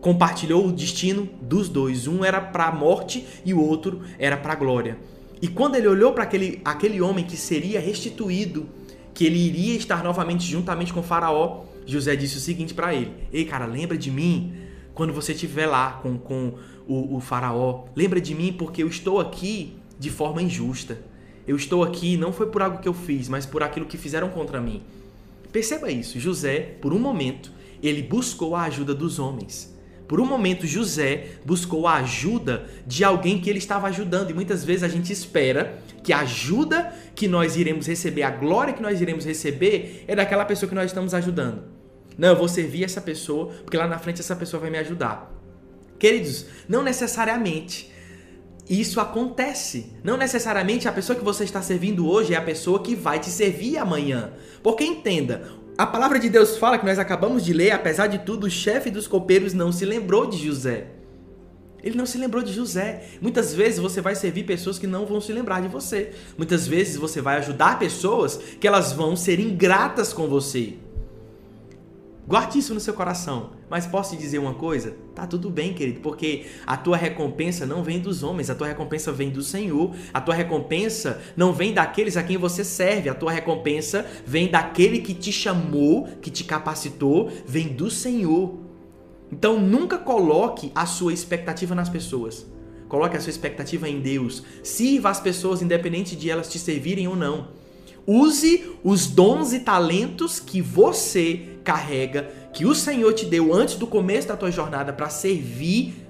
compartilhou 0.00 0.66
o 0.66 0.72
destino 0.72 1.28
dos 1.42 1.68
dois, 1.68 2.06
um 2.06 2.24
era 2.24 2.40
para 2.40 2.68
a 2.68 2.72
morte 2.72 3.26
e 3.44 3.52
o 3.52 3.60
outro 3.60 4.00
era 4.18 4.38
para 4.38 4.54
a 4.54 4.56
glória. 4.56 4.96
E 5.42 5.48
quando 5.48 5.76
ele 5.76 5.86
olhou 5.86 6.14
para 6.14 6.22
aquele, 6.22 6.62
aquele 6.64 7.02
homem 7.02 7.22
que 7.22 7.36
seria 7.36 7.78
restituído, 7.78 8.66
que 9.12 9.26
ele 9.26 9.38
iria 9.38 9.76
estar 9.76 10.02
novamente 10.02 10.46
juntamente 10.46 10.94
com 10.94 11.02
Faraó, 11.02 11.64
José 11.84 12.16
disse 12.16 12.38
o 12.38 12.40
seguinte 12.40 12.72
para 12.72 12.94
ele: 12.94 13.12
Ei, 13.30 13.44
cara, 13.44 13.66
lembra 13.66 13.98
de 13.98 14.10
mim 14.10 14.54
quando 14.94 15.12
você 15.12 15.32
estiver 15.32 15.66
lá 15.66 16.00
com, 16.02 16.16
com 16.16 16.54
o, 16.86 17.16
o 17.16 17.20
Faraó. 17.20 17.84
Lembra 17.94 18.20
de 18.20 18.34
mim 18.34 18.52
porque 18.52 18.82
eu 18.82 18.88
estou 18.88 19.20
aqui 19.20 19.76
de 19.98 20.10
forma 20.10 20.42
injusta. 20.42 20.98
Eu 21.46 21.56
estou 21.56 21.82
aqui 21.82 22.16
não 22.16 22.32
foi 22.32 22.46
por 22.46 22.62
algo 22.62 22.78
que 22.78 22.88
eu 22.88 22.94
fiz, 22.94 23.28
mas 23.28 23.46
por 23.46 23.62
aquilo 23.62 23.86
que 23.86 23.96
fizeram 23.96 24.28
contra 24.28 24.60
mim. 24.60 24.82
Perceba 25.52 25.90
isso. 25.90 26.18
José, 26.18 26.76
por 26.80 26.92
um 26.92 26.98
momento, 26.98 27.52
ele 27.82 28.02
buscou 28.02 28.56
a 28.56 28.62
ajuda 28.62 28.94
dos 28.94 29.18
homens. 29.18 29.74
Por 30.08 30.20
um 30.20 30.26
momento, 30.26 30.66
José 30.66 31.30
buscou 31.44 31.86
a 31.86 31.94
ajuda 31.94 32.66
de 32.86 33.02
alguém 33.02 33.40
que 33.40 33.50
ele 33.50 33.58
estava 33.58 33.88
ajudando. 33.88 34.30
E 34.30 34.34
muitas 34.34 34.64
vezes 34.64 34.82
a 34.82 34.88
gente 34.88 35.12
espera 35.12 35.78
que 36.02 36.12
a 36.12 36.20
ajuda 36.20 36.92
que 37.14 37.26
nós 37.26 37.56
iremos 37.56 37.86
receber, 37.86 38.22
a 38.22 38.30
glória 38.30 38.72
que 38.72 38.82
nós 38.82 39.00
iremos 39.00 39.24
receber, 39.24 40.04
é 40.06 40.14
daquela 40.14 40.44
pessoa 40.44 40.68
que 40.68 40.74
nós 40.74 40.86
estamos 40.86 41.12
ajudando. 41.14 41.64
Não, 42.16 42.28
eu 42.28 42.36
vou 42.36 42.48
servir 42.48 42.84
essa 42.84 43.00
pessoa, 43.00 43.48
porque 43.62 43.76
lá 43.76 43.86
na 43.86 43.98
frente 43.98 44.20
essa 44.20 44.36
pessoa 44.36 44.60
vai 44.60 44.70
me 44.70 44.78
ajudar. 44.78 45.35
Queridos, 45.98 46.46
não 46.68 46.82
necessariamente 46.82 47.92
isso 48.68 49.00
acontece. 49.00 49.92
Não 50.02 50.16
necessariamente 50.16 50.88
a 50.88 50.92
pessoa 50.92 51.16
que 51.16 51.24
você 51.24 51.44
está 51.44 51.62
servindo 51.62 52.08
hoje 52.08 52.34
é 52.34 52.36
a 52.36 52.42
pessoa 52.42 52.82
que 52.82 52.94
vai 52.94 53.18
te 53.20 53.30
servir 53.30 53.78
amanhã. 53.78 54.32
Porque 54.62 54.84
entenda, 54.84 55.48
a 55.78 55.86
palavra 55.86 56.18
de 56.18 56.28
Deus 56.28 56.56
fala 56.56 56.78
que 56.78 56.86
nós 56.86 56.98
acabamos 56.98 57.44
de 57.44 57.52
ler, 57.52 57.70
apesar 57.70 58.08
de 58.08 58.18
tudo, 58.18 58.46
o 58.46 58.50
chefe 58.50 58.90
dos 58.90 59.06
copeiros 59.06 59.52
não 59.52 59.70
se 59.70 59.84
lembrou 59.84 60.26
de 60.26 60.36
José. 60.44 60.88
Ele 61.82 61.96
não 61.96 62.06
se 62.06 62.18
lembrou 62.18 62.42
de 62.42 62.52
José. 62.52 63.04
Muitas 63.20 63.54
vezes 63.54 63.78
você 63.78 64.00
vai 64.00 64.16
servir 64.16 64.42
pessoas 64.42 64.78
que 64.78 64.88
não 64.88 65.06
vão 65.06 65.20
se 65.20 65.32
lembrar 65.32 65.62
de 65.62 65.68
você. 65.68 66.10
Muitas 66.36 66.66
vezes 66.66 66.96
você 66.96 67.20
vai 67.20 67.36
ajudar 67.36 67.78
pessoas 67.78 68.36
que 68.58 68.66
elas 68.66 68.92
vão 68.92 69.14
ser 69.14 69.38
ingratas 69.38 70.12
com 70.12 70.26
você. 70.26 70.74
Guarde 72.26 72.58
isso 72.58 72.74
no 72.74 72.80
seu 72.80 72.92
coração. 72.92 73.50
Mas 73.70 73.86
posso 73.86 74.16
te 74.16 74.20
dizer 74.20 74.38
uma 74.38 74.54
coisa? 74.54 74.96
Tá 75.14 75.26
tudo 75.26 75.48
bem, 75.48 75.72
querido, 75.72 76.00
porque 76.00 76.46
a 76.66 76.76
tua 76.76 76.96
recompensa 76.96 77.64
não 77.64 77.84
vem 77.84 78.00
dos 78.00 78.24
homens, 78.24 78.50
a 78.50 78.54
tua 78.54 78.66
recompensa 78.66 79.12
vem 79.12 79.30
do 79.30 79.42
Senhor. 79.42 79.94
A 80.12 80.20
tua 80.20 80.34
recompensa 80.34 81.20
não 81.36 81.52
vem 81.52 81.72
daqueles 81.72 82.16
a 82.16 82.24
quem 82.24 82.36
você 82.36 82.64
serve, 82.64 83.08
a 83.08 83.14
tua 83.14 83.30
recompensa 83.30 84.04
vem 84.26 84.48
daquele 84.48 84.98
que 84.98 85.14
te 85.14 85.30
chamou, 85.30 86.08
que 86.20 86.30
te 86.30 86.42
capacitou, 86.42 87.30
vem 87.46 87.68
do 87.68 87.88
Senhor. 87.88 88.58
Então 89.30 89.60
nunca 89.60 89.96
coloque 89.96 90.72
a 90.74 90.84
sua 90.84 91.12
expectativa 91.12 91.76
nas 91.76 91.88
pessoas. 91.88 92.44
Coloque 92.88 93.16
a 93.16 93.20
sua 93.20 93.30
expectativa 93.30 93.88
em 93.88 94.00
Deus. 94.00 94.42
Sirva 94.64 95.10
as 95.10 95.20
pessoas 95.20 95.62
independente 95.62 96.16
de 96.16 96.28
elas 96.28 96.48
te 96.48 96.58
servirem 96.58 97.06
ou 97.06 97.14
não. 97.14 97.48
Use 98.06 98.70
os 98.84 99.06
dons 99.06 99.52
e 99.52 99.60
talentos 99.60 100.38
que 100.38 100.60
você 100.60 101.58
carrega, 101.64 102.30
que 102.52 102.64
o 102.64 102.74
Senhor 102.74 103.12
te 103.12 103.26
deu 103.26 103.52
antes 103.52 103.74
do 103.74 103.86
começo 103.86 104.28
da 104.28 104.36
tua 104.36 104.50
jornada 104.50 104.92
para 104.92 105.08
servir 105.08 106.06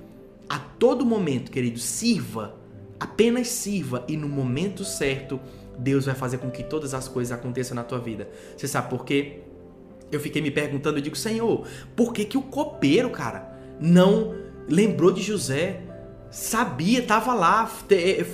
a 0.49 0.59
todo 0.59 1.07
momento, 1.07 1.51
querido. 1.51 1.79
Sirva, 1.79 2.55
apenas 3.01 3.49
sirva 3.49 4.05
e 4.07 4.17
no 4.17 4.29
momento 4.29 4.85
certo 4.85 5.41
Deus 5.79 6.07
vai 6.07 6.15
fazer 6.15 6.39
com 6.39 6.51
que 6.51 6.63
todas 6.63 6.95
as 6.95 7.09
coisas 7.09 7.37
aconteçam 7.37 7.75
na 7.75 7.83
tua 7.83 7.99
vida. 7.99 8.29
Você 8.57 8.69
sabe 8.69 8.91
por 8.91 9.05
quê? 9.05 9.41
Eu 10.11 10.21
fiquei 10.21 10.41
me 10.41 10.51
perguntando, 10.51 10.99
eu 10.99 11.03
digo, 11.03 11.17
Senhor, 11.17 11.67
por 11.95 12.13
que 12.13 12.25
que 12.25 12.39
o 12.39 12.43
copeiro, 12.43 13.11
cara, 13.11 13.59
não 13.81 14.35
lembrou 14.69 15.11
de 15.11 15.23
José? 15.23 15.83
Sabia, 16.37 17.01
tava 17.01 17.33
lá, 17.33 17.67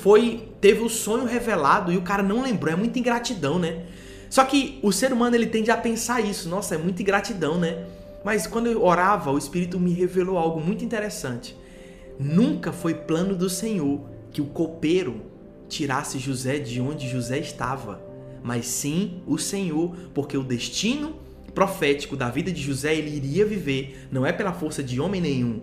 foi, 0.01 0.49
teve 0.61 0.83
o 0.83 0.89
sonho 0.89 1.25
revelado 1.25 1.93
e 1.93 1.97
o 1.97 2.03
cara 2.03 2.21
não 2.21 2.43
lembrou. 2.43 2.73
É 2.73 2.77
muita 2.77 2.99
ingratidão, 2.99 3.61
né? 3.61 3.85
Só 4.29 4.45
que 4.45 4.81
o 4.83 4.91
ser 4.91 5.13
humano 5.13 5.37
ele 5.37 5.47
tende 5.47 5.71
a 5.71 5.77
pensar 5.77 6.21
isso. 6.21 6.49
Nossa, 6.49 6.75
é 6.75 6.79
muita 6.79 7.01
ingratidão, 7.01 7.57
né? 7.59 7.87
Mas 8.25 8.45
quando 8.45 8.67
eu 8.67 8.83
orava, 8.83 9.31
o 9.31 9.39
Espírito 9.39 9.79
me 9.79 9.93
revelou 9.93 10.37
algo 10.37 10.61
muito 10.61 10.85
interessante. 10.85 11.57
Nunca 12.19 12.73
foi 12.73 12.93
plano 12.93 13.37
do 13.37 13.49
Senhor 13.49 14.01
que 14.33 14.43
o 14.43 14.47
copeiro 14.47 15.23
tirasse 15.69 16.19
José 16.19 16.59
de 16.59 16.81
onde 16.81 17.09
José 17.09 17.39
estava, 17.39 18.03
mas 18.43 18.67
sim 18.67 19.23
o 19.29 19.39
Senhor, 19.39 19.95
porque 20.13 20.37
o 20.37 20.43
destino 20.43 21.15
profético 21.55 22.17
da 22.17 22.29
vida 22.31 22.51
de 22.51 22.61
José 22.61 22.97
ele 22.97 23.15
iria 23.17 23.47
viver 23.47 24.09
não 24.11 24.27
é 24.27 24.33
pela 24.33 24.53
força 24.53 24.83
de 24.83 25.01
homem 25.01 25.21
nenhum, 25.21 25.63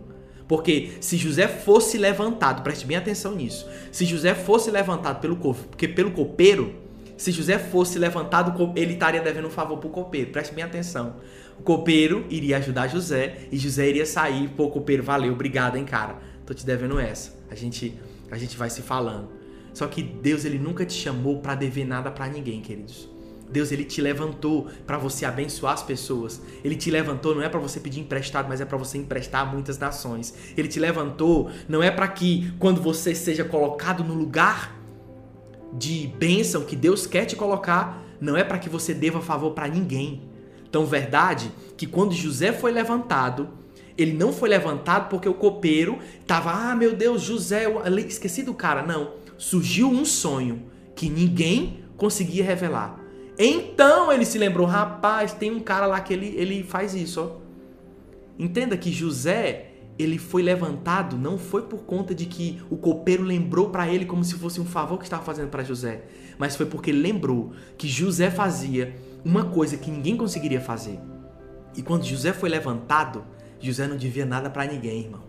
porque 0.50 0.94
se 1.00 1.16
José 1.16 1.48
fosse 1.48 1.96
levantado, 1.96 2.64
preste 2.64 2.84
bem 2.84 2.98
atenção 2.98 3.36
nisso. 3.36 3.70
Se 3.92 4.04
José 4.04 4.34
fosse 4.34 4.72
levantado 4.72 5.22
pelo 5.22 5.38
porque 5.38 5.88
pelo 5.88 6.10
copeiro, 6.10 6.74
se 7.16 7.32
José 7.32 7.60
fosse 7.60 8.00
levantado, 8.00 8.74
ele 8.76 8.94
estaria 8.94 9.22
devendo 9.22 9.48
um 9.48 9.52
favor 9.52 9.78
pro 9.78 9.90
copeiro. 9.90 10.32
Preste 10.32 10.56
bem 10.56 10.64
atenção. 10.64 11.18
O 11.60 11.62
copeiro 11.62 12.26
iria 12.32 12.58
ajudar 12.58 12.88
José 12.88 13.42
e 13.52 13.60
José 13.60 13.88
iria 13.90 14.08
sair, 14.08 14.50
pô, 14.50 14.70
copeiro, 14.72 15.04
valeu, 15.04 15.34
obrigado, 15.34 15.78
hein, 15.78 15.86
cara. 15.86 16.16
Tô 16.48 16.54
te 16.54 16.66
devendo 16.66 17.00
essa. 17.00 17.38
A 17.52 17.54
gente 17.54 17.94
a 18.32 18.38
gente 18.38 18.58
vai 18.58 18.72
se 18.72 18.82
falando. 18.82 19.30
Só 19.72 19.86
que 19.86 20.02
Deus 20.02 20.46
ele 20.46 20.58
nunca 20.58 20.84
te 20.84 20.94
chamou 20.94 21.42
para 21.42 21.54
dever 21.54 21.86
nada 21.86 22.10
para 22.10 22.28
ninguém, 22.28 22.60
queridos. 22.60 23.08
Deus 23.52 23.72
ele 23.72 23.84
te 23.84 24.02
levantou 24.02 24.68
para 24.86 24.98
você 24.98 25.26
abençoar 25.26 25.74
as 25.74 25.84
pessoas. 25.84 26.42
Ele 26.64 26.76
te 26.76 26.92
levantou 26.92 27.34
não 27.34 27.42
é 27.42 27.50
para 27.50 27.60
você 27.60 27.80
pedir 27.80 28.00
emprestado, 28.00 28.48
mas 28.48 28.62
é 28.62 28.66
para 28.66 28.78
você 28.78 28.98
emprestar 28.98 29.42
a 29.42 29.46
muitas 29.46 29.78
nações. 29.78 30.34
Ele 30.56 30.68
te 30.68 30.80
levantou 30.80 31.50
não 31.68 31.82
é 31.82 31.90
para 31.90 32.08
que 32.08 32.54
quando 32.60 32.82
você 32.82 33.16
seja 33.16 33.44
colocado 33.44 34.04
no 34.04 34.14
lugar 34.14 34.78
de 35.74 36.08
bênção 36.18 36.64
que 36.64 36.76
Deus 36.76 37.06
quer 37.06 37.26
te 37.26 37.36
colocar, 37.36 38.04
não 38.20 38.36
é 38.36 38.44
para 38.44 38.58
que 38.58 38.70
você 38.70 38.94
deva 38.94 39.22
favor 39.22 39.52
para 39.52 39.68
ninguém. 39.68 40.30
Então, 40.70 40.86
verdade 40.86 41.52
que 41.76 41.88
quando 41.88 42.14
José 42.14 42.52
foi 42.52 42.72
levantado, 42.72 43.50
ele 43.98 44.14
não 44.14 44.32
foi 44.32 44.50
levantado 44.50 45.10
porque 45.10 45.28
o 45.28 45.34
copeiro 45.34 46.00
tava, 46.26 46.52
ah, 46.52 46.76
meu 46.76 46.96
Deus, 46.96 47.22
José, 47.22 47.66
esqueci 48.08 48.44
do 48.44 48.54
cara. 48.54 48.84
Não, 48.84 49.14
surgiu 49.38 49.90
um 49.90 50.06
sonho 50.06 50.64
que 50.96 51.10
ninguém 51.10 51.84
conseguia 51.98 52.44
revelar. 52.44 53.00
Então 53.42 54.12
ele 54.12 54.26
se 54.26 54.38
lembrou, 54.38 54.68
rapaz, 54.68 55.32
tem 55.32 55.50
um 55.50 55.62
cara 55.62 55.86
lá 55.86 56.02
que 56.02 56.14
ele, 56.14 56.34
ele 56.36 56.62
faz 56.62 56.94
isso, 56.94 57.22
ó. 57.22 57.50
Entenda 58.38 58.76
que 58.76 58.92
José, 58.92 59.72
ele 59.98 60.18
foi 60.18 60.42
levantado 60.42 61.18
não 61.18 61.38
foi 61.38 61.62
por 61.62 61.80
conta 61.84 62.14
de 62.14 62.26
que 62.26 62.62
o 62.70 62.76
copeiro 62.76 63.24
lembrou 63.24 63.70
para 63.70 63.88
ele 63.88 64.06
como 64.06 64.26
se 64.26 64.36
fosse 64.36 64.60
um 64.60 64.66
favor 64.66 64.98
que 64.98 65.06
estava 65.06 65.24
fazendo 65.24 65.50
para 65.50 65.64
José, 65.64 66.04
mas 66.38 66.58
foi 66.58 66.66
porque 66.66 66.90
ele 66.90 67.02
lembrou 67.02 67.54
que 67.78 67.88
José 67.88 68.30
fazia 68.30 68.96
uma 69.24 69.46
coisa 69.46 69.78
que 69.78 69.90
ninguém 69.90 70.18
conseguiria 70.18 70.60
fazer. 70.60 71.00
E 71.78 71.82
quando 71.82 72.06
José 72.06 72.34
foi 72.34 72.50
levantado, 72.50 73.24
José 73.60 73.88
não 73.88 73.96
devia 73.96 74.26
nada 74.26 74.50
para 74.50 74.66
ninguém, 74.66 75.02
irmão. 75.02 75.24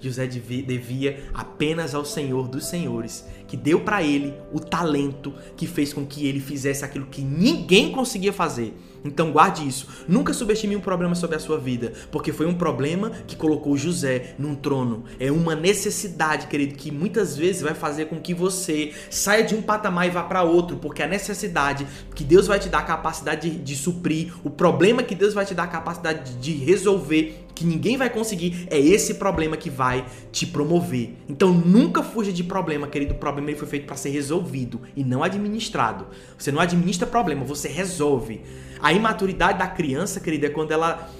José 0.00 0.26
devia 0.26 1.30
apenas 1.32 1.94
ao 1.94 2.04
Senhor 2.04 2.48
dos 2.48 2.66
Senhores, 2.66 3.26
que 3.46 3.56
deu 3.56 3.80
para 3.80 4.02
ele 4.02 4.34
o 4.52 4.60
talento 4.60 5.32
que 5.56 5.66
fez 5.66 5.92
com 5.92 6.04
que 6.04 6.26
ele 6.26 6.40
fizesse 6.40 6.84
aquilo 6.84 7.06
que 7.06 7.22
ninguém 7.22 7.92
conseguia 7.92 8.32
fazer. 8.32 8.74
Então 9.06 9.30
guarde 9.30 9.66
isso. 9.66 9.86
Nunca 10.08 10.32
subestime 10.32 10.76
um 10.76 10.80
problema 10.80 11.14
sobre 11.14 11.36
a 11.36 11.38
sua 11.38 11.58
vida, 11.58 11.92
porque 12.10 12.32
foi 12.32 12.46
um 12.46 12.54
problema 12.54 13.10
que 13.26 13.36
colocou 13.36 13.76
José 13.76 14.34
num 14.38 14.54
trono. 14.54 15.04
É 15.18 15.30
uma 15.30 15.54
necessidade, 15.54 16.46
querido, 16.48 16.74
que 16.74 16.90
muitas 16.90 17.36
vezes 17.36 17.62
vai 17.62 17.74
fazer 17.74 18.06
com 18.06 18.20
que 18.20 18.34
você 18.34 18.92
saia 19.10 19.44
de 19.44 19.54
um 19.54 19.62
patamar 19.62 20.06
e 20.06 20.10
vá 20.10 20.22
para 20.22 20.42
outro, 20.42 20.76
porque 20.76 21.02
a 21.02 21.06
necessidade 21.06 21.86
que 22.14 22.24
Deus 22.24 22.46
vai 22.46 22.58
te 22.58 22.68
dar 22.68 22.80
a 22.80 22.82
capacidade 22.82 23.48
de, 23.48 23.58
de 23.58 23.76
suprir, 23.76 24.32
o 24.42 24.50
problema 24.50 25.02
que 25.02 25.14
Deus 25.14 25.34
vai 25.34 25.44
te 25.44 25.54
dar 25.54 25.64
a 25.64 25.68
capacidade 25.68 26.34
de 26.36 26.52
resolver 26.52 27.46
que 27.56 27.64
ninguém 27.64 27.96
vai 27.96 28.10
conseguir, 28.10 28.68
é 28.70 28.78
esse 28.78 29.14
problema 29.14 29.56
que 29.56 29.70
vai 29.70 30.04
te 30.30 30.46
promover. 30.46 31.16
Então 31.26 31.52
nunca 31.52 32.02
fuja 32.02 32.30
de 32.30 32.44
problema, 32.44 32.86
querido. 32.86 33.14
O 33.14 33.16
problema 33.36 33.50
ele 33.50 33.58
foi 33.58 33.68
feito 33.68 33.86
para 33.86 33.96
ser 33.96 34.10
resolvido 34.10 34.80
e 34.96 35.04
não 35.04 35.22
administrado. 35.22 36.06
Você 36.38 36.50
não 36.50 36.60
administra 36.60 37.06
problema, 37.06 37.44
você 37.44 37.68
resolve. 37.68 38.42
A 38.80 38.92
imaturidade 38.92 39.58
da 39.58 39.66
criança, 39.66 40.20
querido, 40.20 40.46
é 40.46 40.48
quando 40.48 40.72
ela 40.72 41.10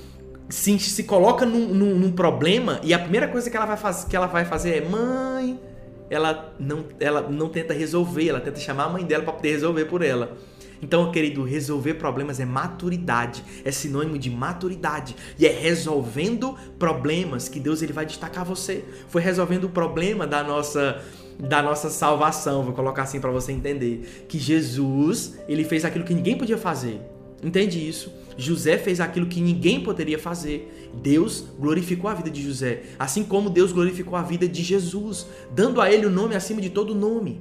se, 0.49 0.79
se 0.79 1.05
coloca 1.05 1.45
num, 1.45 1.69
num, 1.69 1.99
num 1.99 2.13
problema 2.13 2.81
e 2.83 2.95
a 2.95 2.99
primeira 2.99 3.29
coisa 3.29 3.51
que 3.51 3.57
ela 3.57 3.67
vai, 3.67 3.77
faz, 3.77 4.05
que 4.05 4.17
ela 4.17 4.27
vai 4.27 4.45
fazer 4.45 4.83
é 4.83 4.89
mãe. 4.89 5.61
Ela 6.09 6.55
não, 6.59 6.85
ela 7.01 7.21
não 7.23 7.49
tenta 7.49 7.75
resolver, 7.75 8.29
ela 8.29 8.41
tenta 8.41 8.61
chamar 8.61 8.85
a 8.85 8.89
mãe 8.89 9.05
dela 9.05 9.25
para 9.25 9.33
poder 9.33 9.51
resolver 9.51 9.87
por 9.87 10.03
ela. 10.03 10.37
Então, 10.81 11.11
querido, 11.11 11.43
resolver 11.43 11.95
problemas 11.95 12.39
é 12.39 12.45
maturidade, 12.45 13.43
é 13.65 13.71
sinônimo 13.71 14.19
de 14.19 14.31
maturidade 14.31 15.17
e 15.39 15.47
é 15.47 15.51
resolvendo 15.51 16.55
problemas 16.79 17.49
que 17.49 17.59
Deus 17.59 17.83
ele 17.83 17.93
vai 17.93 18.05
destacar 18.05 18.45
você. 18.45 18.85
Foi 19.09 19.23
resolvendo 19.23 19.65
o 19.65 19.71
problema 19.71 20.27
da 20.27 20.43
nossa 20.43 21.03
da 21.39 21.63
nossa 21.63 21.91
salvação, 21.91 22.63
vou 22.63 22.73
colocar 22.73 23.03
assim 23.03 23.21
para 23.21 23.31
você 23.31 23.53
entender, 23.53 24.27
que 24.29 24.39
Jesus, 24.39 25.39
ele 25.49 25.65
fez 25.65 25.85
aquilo 25.85 26.05
que 26.05 26.15
ninguém 26.15 26.37
podia 26.37 26.59
fazer. 26.59 27.01
Entende 27.43 27.87
isso? 27.87 28.13
José 28.37 28.77
fez 28.79 29.01
aquilo 29.01 29.27
que 29.27 29.41
ninguém 29.41 29.81
poderia 29.81 30.19
fazer. 30.19 30.91
Deus 30.95 31.45
glorificou 31.59 32.09
a 32.09 32.15
vida 32.15 32.31
de 32.31 32.43
José, 32.43 32.83
assim 32.99 33.25
como 33.25 33.51
Deus 33.51 33.73
glorificou 33.73 34.17
a 34.17 34.23
vida 34.23 34.49
de 34.49 34.63
Jesus, 34.63 35.27
dando 35.51 35.81
a 35.81 35.91
ele 35.91 36.07
o 36.07 36.11
nome 36.11 36.35
acima 36.35 36.61
de 36.61 36.71
todo 36.71 36.95
nome. 36.95 37.41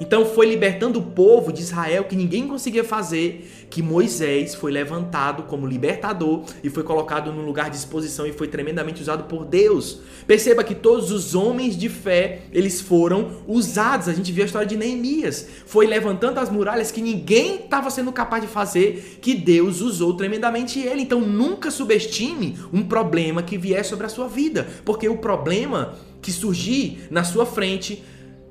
Então 0.00 0.24
foi 0.24 0.46
libertando 0.46 1.00
o 1.00 1.02
povo 1.02 1.52
de 1.52 1.60
Israel 1.60 2.04
que 2.04 2.14
ninguém 2.14 2.46
conseguia 2.46 2.84
fazer, 2.84 3.66
que 3.68 3.82
Moisés 3.82 4.54
foi 4.54 4.70
levantado 4.70 5.42
como 5.44 5.66
libertador 5.66 6.44
e 6.62 6.70
foi 6.70 6.84
colocado 6.84 7.32
num 7.32 7.44
lugar 7.44 7.68
de 7.68 7.76
exposição 7.76 8.26
e 8.26 8.32
foi 8.32 8.46
tremendamente 8.46 9.02
usado 9.02 9.24
por 9.24 9.44
Deus. 9.44 10.00
Perceba 10.26 10.62
que 10.62 10.74
todos 10.74 11.10
os 11.10 11.34
homens 11.34 11.76
de 11.76 11.88
fé, 11.88 12.42
eles 12.52 12.80
foram 12.80 13.42
usados. 13.46 14.08
A 14.08 14.12
gente 14.12 14.30
viu 14.30 14.44
a 14.44 14.46
história 14.46 14.68
de 14.68 14.76
Neemias. 14.76 15.48
Foi 15.66 15.86
levantando 15.86 16.38
as 16.38 16.48
muralhas 16.48 16.92
que 16.92 17.02
ninguém 17.02 17.56
estava 17.56 17.90
sendo 17.90 18.12
capaz 18.12 18.42
de 18.42 18.48
fazer, 18.48 19.18
que 19.20 19.34
Deus 19.34 19.80
usou 19.80 20.14
tremendamente 20.14 20.78
ele. 20.78 21.02
Então 21.02 21.20
nunca 21.20 21.70
subestime 21.70 22.56
um 22.72 22.84
problema 22.84 23.42
que 23.42 23.58
vier 23.58 23.84
sobre 23.84 24.06
a 24.06 24.08
sua 24.08 24.28
vida, 24.28 24.66
porque 24.84 25.08
o 25.08 25.18
problema 25.18 25.94
que 26.22 26.32
surgir 26.32 27.06
na 27.10 27.24
sua 27.24 27.46
frente 27.46 28.02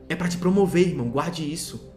é 0.09 0.15
para 0.15 0.27
te 0.27 0.37
promover, 0.37 0.87
irmão. 0.87 1.09
Guarde 1.09 1.51
isso. 1.51 1.93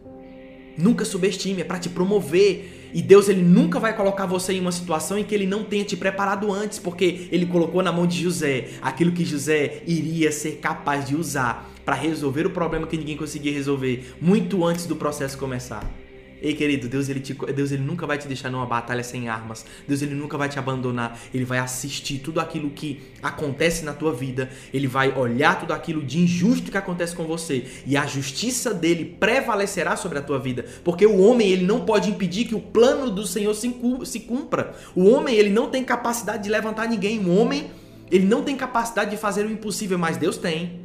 Nunca 0.77 1.05
subestime, 1.05 1.61
é 1.61 1.63
para 1.63 1.79
te 1.79 1.89
promover. 1.89 2.89
E 2.93 3.01
Deus 3.01 3.29
ele 3.29 3.41
nunca 3.41 3.79
vai 3.79 3.95
colocar 3.95 4.25
você 4.25 4.53
em 4.53 4.59
uma 4.59 4.71
situação 4.71 5.17
em 5.17 5.23
que 5.23 5.33
ele 5.33 5.45
não 5.45 5.63
tenha 5.63 5.83
te 5.83 5.95
preparado 5.95 6.51
antes, 6.51 6.79
porque 6.79 7.27
ele 7.31 7.45
colocou 7.45 7.81
na 7.81 7.91
mão 7.91 8.05
de 8.05 8.21
José 8.21 8.69
aquilo 8.81 9.11
que 9.11 9.23
José 9.23 9.81
iria 9.87 10.31
ser 10.31 10.57
capaz 10.57 11.07
de 11.07 11.15
usar 11.15 11.69
para 11.85 11.95
resolver 11.95 12.45
o 12.45 12.51
problema 12.51 12.87
que 12.87 12.97
ninguém 12.97 13.17
conseguia 13.17 13.53
resolver 13.53 14.15
muito 14.19 14.65
antes 14.65 14.85
do 14.85 14.95
processo 14.95 15.37
começar. 15.37 16.00
Ei, 16.41 16.55
querido, 16.55 16.87
Deus 16.89 17.07
ele, 17.07 17.19
te, 17.19 17.33
Deus 17.33 17.71
ele 17.71 17.83
nunca 17.83 18.07
vai 18.07 18.17
te 18.17 18.27
deixar 18.27 18.49
numa 18.49 18.65
batalha 18.65 19.03
sem 19.03 19.29
armas. 19.29 19.63
Deus 19.87 20.01
ele 20.01 20.15
nunca 20.15 20.37
vai 20.37 20.49
te 20.49 20.57
abandonar. 20.57 21.19
Ele 21.31 21.45
vai 21.45 21.59
assistir 21.59 22.17
tudo 22.17 22.39
aquilo 22.39 22.71
que 22.71 23.03
acontece 23.21 23.85
na 23.85 23.93
tua 23.93 24.11
vida. 24.11 24.49
Ele 24.73 24.87
vai 24.87 25.15
olhar 25.15 25.59
tudo 25.59 25.71
aquilo 25.71 26.01
de 26.01 26.19
injusto 26.19 26.71
que 26.71 26.77
acontece 26.77 27.15
com 27.15 27.25
você 27.25 27.65
e 27.85 27.95
a 27.95 28.07
justiça 28.07 28.73
dele 28.73 29.05
prevalecerá 29.19 29.95
sobre 29.95 30.17
a 30.17 30.21
tua 30.21 30.39
vida, 30.39 30.65
porque 30.83 31.05
o 31.05 31.19
homem 31.19 31.49
ele 31.49 31.65
não 31.65 31.81
pode 31.81 32.09
impedir 32.09 32.45
que 32.45 32.55
o 32.55 32.59
plano 32.59 33.11
do 33.11 33.25
Senhor 33.27 33.53
se 33.53 34.19
cumpra. 34.21 34.73
O 34.95 35.07
homem 35.07 35.35
ele 35.35 35.51
não 35.51 35.69
tem 35.69 35.83
capacidade 35.83 36.43
de 36.43 36.49
levantar 36.49 36.89
ninguém. 36.89 37.19
O 37.19 37.35
homem 37.35 37.69
ele 38.09 38.25
não 38.25 38.43
tem 38.43 38.55
capacidade 38.57 39.11
de 39.11 39.17
fazer 39.17 39.45
o 39.45 39.51
impossível, 39.51 39.97
mas 39.97 40.17
Deus 40.17 40.37
tem. 40.37 40.80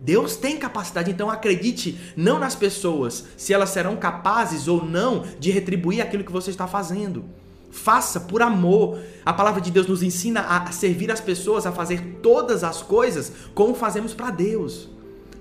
Deus 0.00 0.36
tem 0.36 0.56
capacidade, 0.56 1.10
então 1.10 1.30
acredite 1.30 1.98
não 2.16 2.38
nas 2.38 2.54
pessoas, 2.54 3.24
se 3.36 3.52
elas 3.52 3.70
serão 3.70 3.96
capazes 3.96 4.68
ou 4.68 4.84
não 4.84 5.24
de 5.38 5.50
retribuir 5.50 6.00
aquilo 6.00 6.24
que 6.24 6.32
você 6.32 6.50
está 6.50 6.66
fazendo. 6.66 7.24
Faça 7.70 8.20
por 8.20 8.40
amor. 8.40 8.98
A 9.24 9.32
palavra 9.32 9.60
de 9.60 9.70
Deus 9.70 9.86
nos 9.86 10.02
ensina 10.02 10.40
a 10.40 10.70
servir 10.72 11.10
as 11.10 11.20
pessoas, 11.20 11.66
a 11.66 11.72
fazer 11.72 12.18
todas 12.22 12.64
as 12.64 12.82
coisas 12.82 13.32
como 13.54 13.74
fazemos 13.74 14.14
para 14.14 14.30
Deus. 14.30 14.88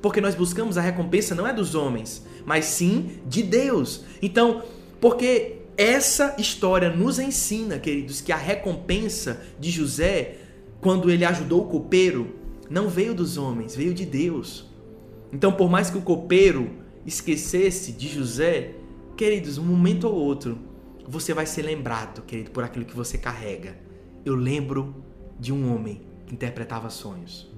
Porque 0.01 0.21
nós 0.21 0.35
buscamos 0.35 0.77
a 0.77 0.81
recompensa 0.81 1.33
não 1.33 1.47
é 1.47 1.53
dos 1.53 1.73
homens, 1.73 2.25
mas 2.45 2.65
sim 2.65 3.19
de 3.25 3.41
Deus. 3.43 4.03
Então, 4.21 4.63
porque 4.99 5.59
essa 5.77 6.35
história 6.37 6.89
nos 6.89 7.19
ensina, 7.19 7.79
queridos, 7.79 8.19
que 8.19 8.31
a 8.31 8.37
recompensa 8.37 9.41
de 9.59 9.69
José, 9.69 10.37
quando 10.81 11.09
ele 11.09 11.23
ajudou 11.23 11.61
o 11.61 11.67
copeiro, 11.67 12.35
não 12.69 12.89
veio 12.89 13.13
dos 13.13 13.37
homens, 13.37 13.75
veio 13.75 13.93
de 13.93 14.05
Deus. 14.05 14.65
Então, 15.31 15.51
por 15.51 15.69
mais 15.69 15.89
que 15.89 15.97
o 15.97 16.01
copeiro 16.01 16.69
esquecesse 17.05 17.91
de 17.91 18.07
José, 18.07 18.75
queridos, 19.15 19.57
um 19.57 19.63
momento 19.63 20.07
ou 20.07 20.13
outro, 20.13 20.57
você 21.07 21.33
vai 21.33 21.45
ser 21.45 21.61
lembrado, 21.61 22.21
querido, 22.23 22.51
por 22.51 22.63
aquilo 22.63 22.85
que 22.85 22.95
você 22.95 23.17
carrega. 23.17 23.77
Eu 24.25 24.35
lembro 24.35 24.95
de 25.39 25.53
um 25.53 25.73
homem 25.73 26.01
que 26.25 26.33
interpretava 26.33 26.89
sonhos. 26.89 27.49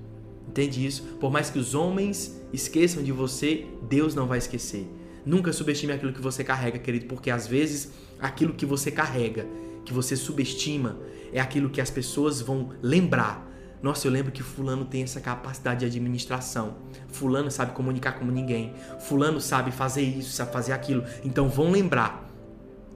Entende 0.48 0.86
isso? 0.86 1.04
Por 1.20 1.32
mais 1.32 1.50
que 1.50 1.58
os 1.58 1.74
homens 1.74 2.40
esqueçam 2.54 3.04
de 3.04 3.12
você, 3.12 3.66
Deus 3.88 4.14
não 4.14 4.28
vai 4.28 4.38
esquecer. 4.38 4.88
Nunca 5.26 5.52
subestime 5.52 5.94
aquilo 5.94 6.14
que 6.14 6.22
você 6.22 6.44
carrega, 6.44 6.80
querido, 6.80 7.08
porque 7.08 7.30
às 7.30 7.48
vezes 7.48 7.92
aquilo 8.20 8.54
que 8.54 8.66
você 8.66 8.92
carrega, 8.92 9.48
que 9.84 9.94
você 9.94 10.16
subestima, 10.16 11.00
é 11.32 11.40
aquilo 11.40 11.70
que 11.70 11.82
as 11.82 11.90
pessoas 11.90 12.42
vão 12.42 12.72
lembrar 12.82 13.49
nossa, 13.82 14.06
eu 14.06 14.12
lembro 14.12 14.32
que 14.32 14.44
fulano 14.44 14.84
tem 14.84 15.04
essa 15.04 15.22
capacidade 15.22 15.82
de 15.82 15.86
administração. 15.86 16.76
Fulano 17.08 17.50
sabe 17.50 17.72
comunicar 17.72 18.14
como 18.14 18.32
ninguém. 18.32 18.74
Fulano 19.00 19.40
sabe 19.40 19.72
fazer 19.72 20.02
isso, 20.02 20.32
sabe 20.32 20.52
fazer 20.52 20.74
aquilo. 20.74 21.04
Então 21.24 21.48
vão 21.48 21.72
lembrar 21.72 22.30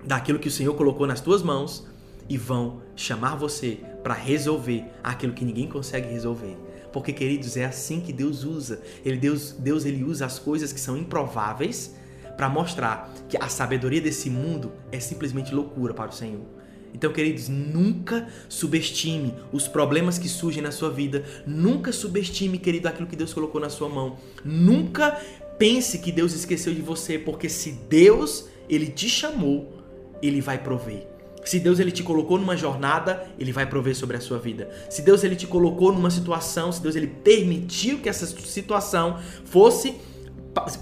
daquilo 0.04 0.40
que 0.40 0.50
o 0.50 0.52
Senhor 0.52 0.76
colocou 0.76 1.08
nas 1.08 1.22
tuas 1.22 1.42
mãos 1.42 1.88
e 2.28 2.38
vão 2.38 2.82
chamar 2.96 3.36
você 3.36 3.80
para 4.04 4.14
resolver 4.14 4.86
aquilo 5.02 5.34
que 5.34 5.46
ninguém 5.46 5.70
consegue 5.70 6.10
resolver. 6.10 6.58
Porque, 6.92 7.14
queridos, 7.14 7.56
é 7.56 7.66
assim 7.66 8.02
que 8.02 8.12
Deus 8.12 8.44
usa. 8.44 8.82
Ele, 9.06 9.18
Deus, 9.18 9.54
Deus 9.54 9.86
ele 9.86 10.04
usa 10.04 10.26
as 10.26 10.38
coisas 10.38 10.74
que 10.74 10.80
são 10.80 10.98
improváveis 10.98 11.96
para 12.36 12.50
mostrar 12.50 13.12
que 13.30 13.38
a 13.38 13.48
sabedoria 13.48 14.02
desse 14.02 14.30
mundo 14.30 14.72
é 14.92 15.00
simplesmente 15.00 15.56
loucura 15.56 15.94
para 15.94 16.10
o 16.10 16.14
Senhor. 16.14 16.46
Então, 16.94 17.12
queridos, 17.12 17.50
nunca 17.50 18.28
subestime 18.48 19.34
os 19.52 19.68
problemas 19.68 20.18
que 20.18 20.30
surgem 20.30 20.62
na 20.62 20.72
sua 20.72 20.90
vida. 20.90 21.24
Nunca 21.46 21.92
subestime, 21.92 22.58
querido, 22.58 22.88
aquilo 22.88 23.08
que 23.08 23.16
Deus 23.16 23.34
colocou 23.34 23.60
na 23.60 23.70
sua 23.70 23.90
mão. 23.90 24.18
Nunca 24.46 25.20
pense 25.58 26.00
que 26.00 26.12
Deus 26.12 26.34
esqueceu 26.34 26.74
de 26.74 26.82
você, 26.82 27.18
porque 27.18 27.50
se 27.50 27.72
Deus 27.90 28.48
ele 28.70 28.88
te 28.88 29.10
chamou, 29.10 29.82
ele 30.22 30.42
vai 30.42 30.58
prover. 30.58 31.08
Se 31.44 31.60
Deus 31.60 31.80
ele 31.80 31.92
te 31.92 32.04
colocou 32.04 32.38
numa 32.38 32.56
jornada, 32.56 33.28
ele 33.38 33.52
vai 33.52 33.66
prover 33.66 33.96
sobre 33.96 34.16
a 34.16 34.22
sua 34.22 34.40
vida. 34.40 34.70
Se 34.90 35.02
Deus 35.02 35.24
ele 35.24 35.36
te 35.36 35.46
colocou 35.46 35.92
numa 35.92 36.10
situação, 36.10 36.72
se 36.72 36.82
Deus 36.82 36.96
ele 36.96 37.08
permitiu 37.08 38.00
que 38.00 38.08
essa 38.08 38.26
situação 38.26 39.20
fosse 39.44 39.96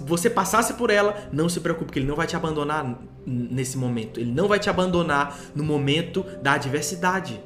você 0.02 0.30
passasse 0.30 0.74
por 0.74 0.90
ela, 0.90 1.30
não 1.32 1.48
se 1.48 1.60
preocupe, 1.60 1.94
que 1.94 2.00
ele 2.00 2.08
não 2.08 2.16
vai 2.16 2.28
te 2.28 2.36
abandonar 2.36 3.00
nesse 3.26 3.78
momento. 3.78 4.20
Ele 4.20 4.32
não 4.32 4.48
vai 4.48 4.60
te 4.60 4.70
abandonar 4.70 5.40
no 5.56 5.64
momento 5.64 6.24
da 6.42 6.54
adversidade. 6.54 7.42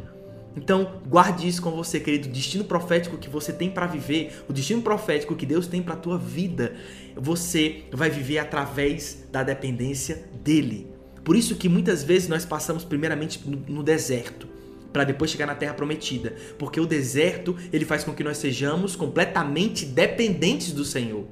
Então, 0.55 1.01
guarde 1.05 1.47
isso 1.47 1.61
com 1.61 1.71
você, 1.71 1.99
querido. 1.99 2.29
O 2.29 2.31
destino 2.31 2.63
profético 2.63 3.17
que 3.17 3.29
você 3.29 3.51
tem 3.51 3.69
para 3.69 3.85
viver, 3.85 4.43
o 4.47 4.53
destino 4.53 4.81
profético 4.81 5.35
que 5.35 5.45
Deus 5.45 5.67
tem 5.67 5.83
para 5.83 5.95
tua 5.95 6.17
vida, 6.17 6.75
você 7.15 7.83
vai 7.91 8.09
viver 8.09 8.39
através 8.39 9.27
da 9.31 9.43
dependência 9.43 10.27
dele. 10.43 10.87
Por 11.23 11.35
isso 11.35 11.55
que 11.55 11.67
muitas 11.67 12.03
vezes 12.03 12.29
nós 12.29 12.45
passamos 12.45 12.83
primeiramente 12.83 13.41
no, 13.47 13.83
deserto 13.83 14.47
para 14.93 15.03
depois 15.03 15.29
chegar 15.29 15.45
na 15.45 15.55
terra 15.55 15.73
prometida, 15.73 16.35
porque 16.57 16.79
o 16.79 16.85
deserto, 16.85 17.57
ele 17.73 17.83
faz 17.83 18.05
com 18.05 18.13
que 18.13 18.23
nós 18.23 18.37
sejamos 18.37 18.95
completamente 18.95 19.85
dependentes 19.85 20.71
do 20.71 20.85
Senhor. 20.85 21.25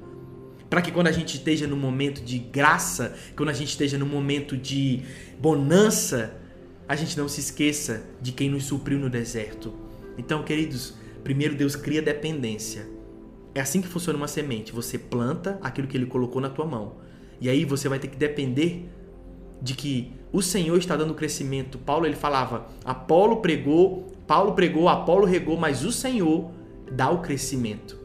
Para 0.74 0.82
que 0.82 0.90
quando 0.90 1.06
a 1.06 1.12
gente 1.12 1.36
esteja 1.36 1.68
no 1.68 1.76
momento 1.76 2.20
de 2.20 2.36
graça, 2.36 3.14
quando 3.36 3.48
a 3.48 3.52
gente 3.52 3.68
esteja 3.68 3.96
no 3.96 4.04
momento 4.04 4.56
de 4.56 5.02
bonança, 5.38 6.34
a 6.88 6.96
gente 6.96 7.16
não 7.16 7.28
se 7.28 7.38
esqueça 7.38 8.02
de 8.20 8.32
quem 8.32 8.50
nos 8.50 8.64
supriu 8.64 8.98
no 8.98 9.08
deserto. 9.08 9.72
Então, 10.18 10.42
queridos, 10.42 10.94
primeiro 11.22 11.54
Deus 11.54 11.76
cria 11.76 12.02
dependência. 12.02 12.88
É 13.54 13.60
assim 13.60 13.80
que 13.80 13.86
funciona 13.86 14.16
uma 14.16 14.26
semente. 14.26 14.72
Você 14.72 14.98
planta 14.98 15.60
aquilo 15.62 15.86
que 15.86 15.96
ele 15.96 16.06
colocou 16.06 16.42
na 16.42 16.50
tua 16.50 16.66
mão. 16.66 16.96
E 17.40 17.48
aí 17.48 17.64
você 17.64 17.88
vai 17.88 18.00
ter 18.00 18.08
que 18.08 18.16
depender 18.16 18.90
de 19.62 19.74
que 19.74 20.12
o 20.32 20.42
Senhor 20.42 20.76
está 20.76 20.96
dando 20.96 21.14
crescimento. 21.14 21.78
Paulo 21.78 22.04
ele 22.04 22.16
falava: 22.16 22.66
Apolo 22.84 23.36
pregou, 23.36 24.12
Paulo 24.26 24.54
pregou, 24.54 24.88
Apolo 24.88 25.24
regou, 25.24 25.56
mas 25.56 25.84
o 25.84 25.92
Senhor 25.92 26.50
dá 26.90 27.12
o 27.12 27.22
crescimento. 27.22 28.02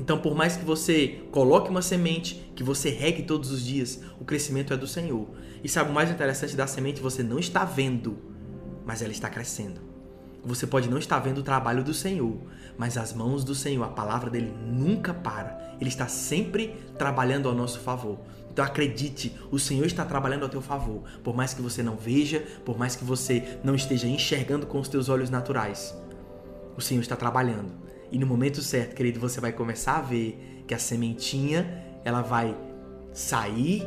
Então, 0.00 0.18
por 0.18 0.34
mais 0.34 0.56
que 0.56 0.64
você 0.64 1.22
coloque 1.32 1.70
uma 1.70 1.82
semente, 1.82 2.52
que 2.54 2.62
você 2.62 2.88
regue 2.90 3.24
todos 3.24 3.50
os 3.50 3.64
dias, 3.64 4.00
o 4.20 4.24
crescimento 4.24 4.72
é 4.72 4.76
do 4.76 4.86
Senhor. 4.86 5.26
E 5.62 5.68
sabe 5.68 5.90
o 5.90 5.94
mais 5.94 6.10
interessante 6.10 6.54
da 6.54 6.66
semente? 6.66 7.00
Você 7.00 7.22
não 7.22 7.38
está 7.38 7.64
vendo, 7.64 8.18
mas 8.86 9.02
ela 9.02 9.12
está 9.12 9.28
crescendo. 9.28 9.80
Você 10.44 10.66
pode 10.66 10.88
não 10.88 10.98
estar 10.98 11.18
vendo 11.18 11.38
o 11.38 11.42
trabalho 11.42 11.82
do 11.82 11.92
Senhor, 11.92 12.36
mas 12.76 12.96
as 12.96 13.12
mãos 13.12 13.42
do 13.42 13.54
Senhor, 13.54 13.82
a 13.82 13.88
palavra 13.88 14.30
dele 14.30 14.52
nunca 14.66 15.12
para. 15.12 15.76
Ele 15.80 15.90
está 15.90 16.06
sempre 16.06 16.76
trabalhando 16.96 17.48
ao 17.48 17.54
nosso 17.54 17.80
favor. 17.80 18.18
Então 18.50 18.64
acredite, 18.64 19.36
o 19.50 19.58
Senhor 19.58 19.84
está 19.84 20.04
trabalhando 20.04 20.44
ao 20.44 20.48
teu 20.48 20.62
favor. 20.62 21.02
Por 21.24 21.34
mais 21.34 21.54
que 21.54 21.62
você 21.62 21.82
não 21.82 21.96
veja, 21.96 22.40
por 22.64 22.78
mais 22.78 22.94
que 22.94 23.04
você 23.04 23.58
não 23.64 23.74
esteja 23.74 24.06
enxergando 24.06 24.66
com 24.66 24.78
os 24.78 24.88
teus 24.88 25.08
olhos 25.08 25.28
naturais, 25.28 25.94
o 26.76 26.80
Senhor 26.80 27.00
está 27.00 27.16
trabalhando. 27.16 27.87
E 28.10 28.18
no 28.18 28.26
momento 28.26 28.62
certo, 28.62 28.94
querido, 28.94 29.20
você 29.20 29.40
vai 29.40 29.52
começar 29.52 29.96
a 29.98 30.00
ver 30.00 30.62
que 30.66 30.74
a 30.74 30.78
sementinha, 30.78 31.84
ela 32.04 32.22
vai 32.22 32.56
sair, 33.12 33.86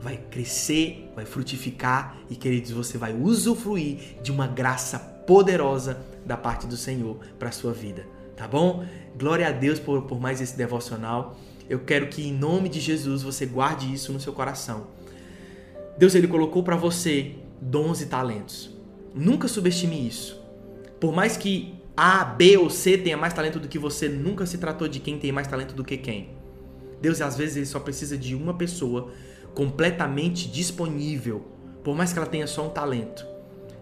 vai 0.00 0.16
crescer, 0.16 1.10
vai 1.14 1.24
frutificar 1.24 2.16
e, 2.28 2.36
queridos, 2.36 2.72
você 2.72 2.98
vai 2.98 3.14
usufruir 3.14 4.20
de 4.22 4.32
uma 4.32 4.46
graça 4.46 4.98
poderosa 4.98 6.00
da 6.26 6.36
parte 6.36 6.66
do 6.66 6.76
Senhor 6.76 7.16
para 7.38 7.48
a 7.48 7.52
sua 7.52 7.72
vida, 7.72 8.06
tá 8.36 8.46
bom? 8.48 8.84
Glória 9.16 9.46
a 9.46 9.52
Deus 9.52 9.78
por, 9.78 10.02
por 10.02 10.20
mais 10.20 10.40
esse 10.40 10.56
devocional. 10.56 11.36
Eu 11.68 11.80
quero 11.80 12.08
que 12.08 12.26
em 12.26 12.32
nome 12.32 12.68
de 12.68 12.80
Jesus 12.80 13.22
você 13.22 13.46
guarde 13.46 13.92
isso 13.92 14.12
no 14.12 14.20
seu 14.20 14.32
coração. 14.32 14.88
Deus 15.96 16.14
ele 16.14 16.26
colocou 16.26 16.62
para 16.62 16.76
você 16.76 17.36
dons 17.60 18.00
e 18.00 18.06
talentos. 18.06 18.70
Nunca 19.14 19.46
subestime 19.46 20.06
isso. 20.06 20.42
Por 20.98 21.12
mais 21.12 21.36
que 21.36 21.74
A, 21.96 22.24
B 22.24 22.56
ou 22.56 22.70
C 22.70 22.96
tenha 22.96 23.16
mais 23.16 23.34
talento 23.34 23.58
do 23.58 23.68
que 23.68 23.78
você, 23.78 24.08
nunca 24.08 24.46
se 24.46 24.58
tratou 24.58 24.88
de 24.88 24.98
quem 24.98 25.18
tem 25.18 25.30
mais 25.30 25.46
talento 25.46 25.74
do 25.74 25.84
que 25.84 25.96
quem. 25.96 26.30
Deus 27.00 27.20
às 27.20 27.36
vezes 27.36 27.56
ele 27.56 27.66
só 27.66 27.80
precisa 27.80 28.16
de 28.16 28.34
uma 28.34 28.54
pessoa 28.54 29.10
completamente 29.54 30.48
disponível, 30.48 31.46
por 31.84 31.94
mais 31.94 32.12
que 32.12 32.18
ela 32.18 32.28
tenha 32.28 32.46
só 32.46 32.66
um 32.66 32.70
talento. 32.70 33.26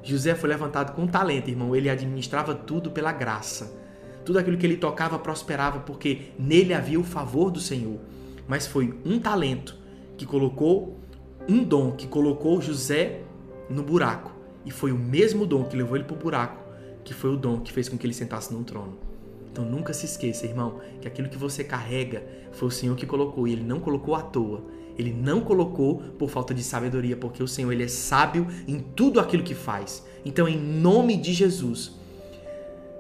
José 0.03 0.35
foi 0.35 0.49
levantado 0.49 0.95
com 0.95 1.07
talento, 1.07 1.51
irmão. 1.51 1.77
Ele 1.77 1.91
administrava 1.91 2.55
tudo 2.55 2.91
pela 2.91 3.13
graça. 3.13 3.79
Tudo 4.25 4.39
aquilo 4.39 4.57
que 4.57 4.67
ele 4.67 4.77
tocava 4.77 5.19
prosperava 5.19 5.81
porque 5.81 6.33
nele 6.39 6.75
havia 6.75 6.99
o 6.99 7.05
favor 7.05 7.51
do 7.51 7.61
Senhor. 7.61 7.99
Mas 8.49 8.67
foi 8.67 8.95
um 9.05 9.19
talento 9.19 9.77
que 10.17 10.27
colocou 10.27 10.99
um 11.49 11.63
dom 11.63 11.93
que 11.93 12.07
colocou 12.07 12.61
José 12.61 13.21
no 13.69 13.83
buraco. 13.83 14.33
E 14.65 14.71
foi 14.71 14.93
o 14.93 14.99
mesmo 14.99 15.47
dom 15.47 15.65
que 15.65 15.77
levou 15.77 15.97
ele 15.97 16.05
para 16.05 16.15
o 16.15 16.19
buraco, 16.19 16.60
que 17.05 17.15
foi 17.15 17.31
o 17.31 17.37
dom 17.37 17.61
que 17.61 17.73
fez 17.73 17.89
com 17.89 17.97
que 17.97 18.07
ele 18.07 18.15
sentasse 18.15 18.53
no 18.53 18.63
trono. 18.65 18.99
Então 19.53 19.65
nunca 19.65 19.93
se 19.93 20.07
esqueça, 20.07 20.47
irmão, 20.47 20.81
que 21.01 21.09
aquilo 21.09 21.29
que 21.29 21.37
você 21.37 21.65
carrega 21.65 22.23
foi 22.53 22.69
o 22.69 22.71
Senhor 22.71 22.97
que 22.97 23.07
colocou 23.07 23.47
e 23.49 23.53
ele 23.53 23.65
não 23.65 23.81
colocou 23.81 24.15
à 24.15 24.23
toa. 24.23 24.63
Ele 24.99 25.13
não 25.13 25.41
colocou 25.41 25.99
por 26.19 26.29
falta 26.29 26.53
de 26.53 26.63
sabedoria, 26.63 27.17
porque 27.17 27.43
o 27.43 27.49
Senhor 27.49 27.73
ele 27.73 27.85
é 27.85 27.89
sábio 27.89 28.47
em 28.69 28.79
tudo 28.79 29.19
aquilo 29.19 29.43
que 29.43 29.55
faz. 29.55 30.05
Então, 30.25 30.47
em 30.47 30.59
nome 30.59 31.17
de 31.17 31.33
Jesus, 31.33 31.93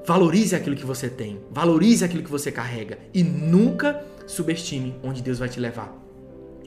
valorize 0.07 0.57
aquilo 0.57 0.77
que 0.77 0.87
você 0.87 1.11
tem, 1.11 1.41
valorize 1.51 2.05
aquilo 2.05 2.23
que 2.23 2.31
você 2.31 2.51
carrega 2.51 2.99
e 3.13 3.23
nunca 3.23 4.03
subestime 4.27 4.95
onde 5.03 5.23
Deus 5.23 5.39
vai 5.39 5.49
te 5.49 5.61
levar 5.61 5.95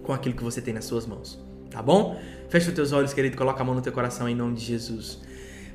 com 0.03 0.13
aquilo 0.13 0.35
que 0.35 0.43
você 0.43 0.61
tem 0.61 0.73
nas 0.73 0.85
suas 0.85 1.07
mãos. 1.07 1.39
Tá 1.71 1.81
bom? 1.81 2.19
Fecha 2.49 2.69
os 2.69 2.75
teus 2.75 2.91
olhos, 2.91 3.13
querido, 3.13 3.35
coloca 3.35 3.61
a 3.61 3.65
mão 3.65 3.73
no 3.73 3.81
teu 3.81 3.91
coração 3.91 4.29
em 4.29 4.35
nome 4.35 4.55
de 4.55 4.63
Jesus. 4.63 5.19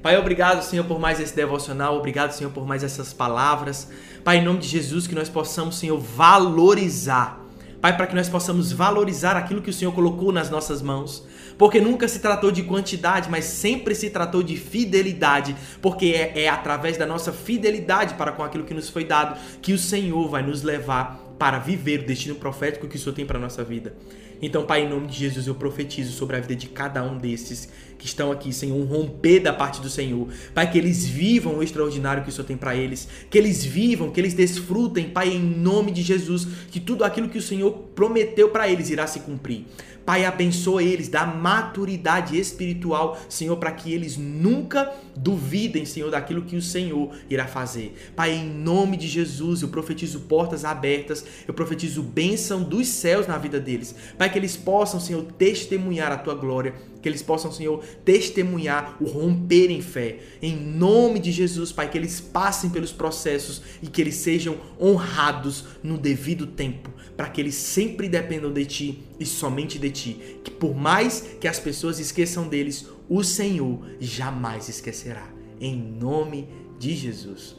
Pai, 0.02 0.16
obrigado, 0.16 0.62
Senhor, 0.62 0.84
por 0.84 0.98
mais 0.98 1.20
esse 1.20 1.34
devocional. 1.34 1.96
Obrigado, 1.96 2.32
Senhor, 2.32 2.50
por 2.50 2.66
mais 2.66 2.84
essas 2.84 3.12
palavras. 3.12 3.88
Pai, 4.24 4.38
em 4.38 4.44
nome 4.44 4.60
de 4.60 4.68
Jesus, 4.68 5.06
que 5.06 5.14
nós 5.14 5.28
possamos, 5.28 5.78
Senhor, 5.78 5.98
valorizar 5.98 7.48
Pai, 7.80 7.96
para 7.96 8.08
que 8.08 8.14
nós 8.14 8.28
possamos 8.28 8.72
valorizar 8.72 9.36
aquilo 9.36 9.62
que 9.62 9.70
o 9.70 9.72
Senhor 9.72 9.92
colocou 9.92 10.32
nas 10.32 10.50
nossas 10.50 10.82
mãos. 10.82 11.24
Porque 11.56 11.80
nunca 11.80 12.08
se 12.08 12.18
tratou 12.18 12.50
de 12.50 12.64
quantidade, 12.64 13.30
mas 13.30 13.44
sempre 13.44 13.94
se 13.94 14.10
tratou 14.10 14.42
de 14.42 14.56
fidelidade. 14.56 15.54
Porque 15.80 16.06
é, 16.06 16.42
é 16.42 16.48
através 16.48 16.96
da 16.96 17.06
nossa 17.06 17.32
fidelidade 17.32 18.14
para 18.14 18.32
com 18.32 18.42
aquilo 18.42 18.64
que 18.64 18.74
nos 18.74 18.90
foi 18.90 19.04
dado 19.04 19.38
que 19.62 19.72
o 19.72 19.78
Senhor 19.78 20.28
vai 20.28 20.42
nos 20.42 20.62
levar 20.62 21.20
para 21.38 21.60
viver 21.60 22.00
o 22.00 22.06
destino 22.06 22.34
profético 22.34 22.88
que 22.88 22.96
o 22.96 22.98
Senhor 22.98 23.14
tem 23.14 23.24
para 23.24 23.38
a 23.38 23.40
nossa 23.40 23.62
vida. 23.62 23.94
Então, 24.42 24.66
Pai, 24.66 24.84
em 24.84 24.88
nome 24.88 25.06
de 25.06 25.16
Jesus, 25.16 25.46
eu 25.46 25.54
profetizo 25.54 26.12
sobre 26.12 26.36
a 26.36 26.40
vida 26.40 26.56
de 26.56 26.68
cada 26.68 27.02
um 27.04 27.16
desses 27.16 27.68
que 27.98 28.06
estão 28.06 28.30
aqui, 28.30 28.52
Senhor, 28.52 28.76
um 28.76 28.84
romper 28.84 29.40
da 29.40 29.52
parte 29.52 29.80
do 29.80 29.90
Senhor. 29.90 30.28
Pai, 30.54 30.70
que 30.70 30.78
eles 30.78 31.04
vivam 31.04 31.58
o 31.58 31.62
extraordinário 31.62 32.22
que 32.22 32.30
o 32.30 32.32
Senhor 32.32 32.46
tem 32.46 32.56
para 32.56 32.76
eles, 32.76 33.08
que 33.28 33.36
eles 33.36 33.64
vivam, 33.64 34.10
que 34.10 34.20
eles 34.20 34.34
desfrutem, 34.34 35.10
Pai, 35.10 35.30
em 35.30 35.40
nome 35.40 35.90
de 35.90 36.02
Jesus, 36.02 36.46
que 36.70 36.78
tudo 36.78 37.04
aquilo 37.04 37.28
que 37.28 37.38
o 37.38 37.42
Senhor 37.42 37.72
prometeu 37.94 38.50
para 38.50 38.68
eles 38.68 38.88
irá 38.88 39.06
se 39.06 39.20
cumprir. 39.20 39.66
Pai, 40.08 40.24
abençoa 40.24 40.82
eles, 40.82 41.06
dá 41.06 41.26
maturidade 41.26 42.40
espiritual, 42.40 43.20
Senhor, 43.28 43.54
para 43.58 43.72
que 43.72 43.92
eles 43.92 44.16
nunca 44.16 44.90
duvidem, 45.14 45.84
Senhor, 45.84 46.10
daquilo 46.10 46.46
que 46.46 46.56
o 46.56 46.62
Senhor 46.62 47.14
irá 47.28 47.46
fazer. 47.46 47.94
Pai, 48.16 48.32
em 48.32 48.48
nome 48.48 48.96
de 48.96 49.06
Jesus, 49.06 49.60
eu 49.60 49.68
profetizo 49.68 50.20
portas 50.20 50.64
abertas, 50.64 51.26
eu 51.46 51.52
profetizo 51.52 52.02
bênção 52.02 52.62
dos 52.62 52.88
céus 52.88 53.26
na 53.26 53.36
vida 53.36 53.60
deles. 53.60 53.94
Pai, 54.16 54.32
que 54.32 54.38
eles 54.38 54.56
possam, 54.56 54.98
Senhor, 54.98 55.22
testemunhar 55.36 56.10
a 56.10 56.16
tua 56.16 56.34
glória, 56.34 56.72
que 57.00 57.08
eles 57.08 57.22
possam, 57.22 57.52
Senhor, 57.52 57.82
testemunhar 58.04 58.96
o 59.00 59.06
romper 59.06 59.70
em 59.70 59.80
fé. 59.80 60.18
Em 60.42 60.56
nome 60.56 61.18
de 61.18 61.30
Jesus, 61.32 61.72
Pai, 61.72 61.90
que 61.90 61.96
eles 61.96 62.20
passem 62.20 62.70
pelos 62.70 62.92
processos 62.92 63.62
e 63.82 63.86
que 63.86 64.00
eles 64.00 64.16
sejam 64.16 64.56
honrados 64.80 65.64
no 65.82 65.96
devido 65.96 66.46
tempo, 66.46 66.90
para 67.16 67.28
que 67.28 67.40
eles 67.40 67.54
sempre 67.54 68.08
dependam 68.08 68.52
de 68.52 68.64
ti 68.66 69.02
e 69.18 69.24
somente 69.26 69.78
de 69.78 69.90
ti. 69.90 70.38
Que 70.42 70.50
por 70.50 70.74
mais 70.74 71.24
que 71.40 71.48
as 71.48 71.58
pessoas 71.58 71.98
esqueçam 71.98 72.48
deles, 72.48 72.86
o 73.08 73.22
Senhor 73.22 73.80
jamais 74.00 74.68
esquecerá. 74.68 75.28
Em 75.60 75.76
nome 75.76 76.48
de 76.78 76.94
Jesus. 76.94 77.56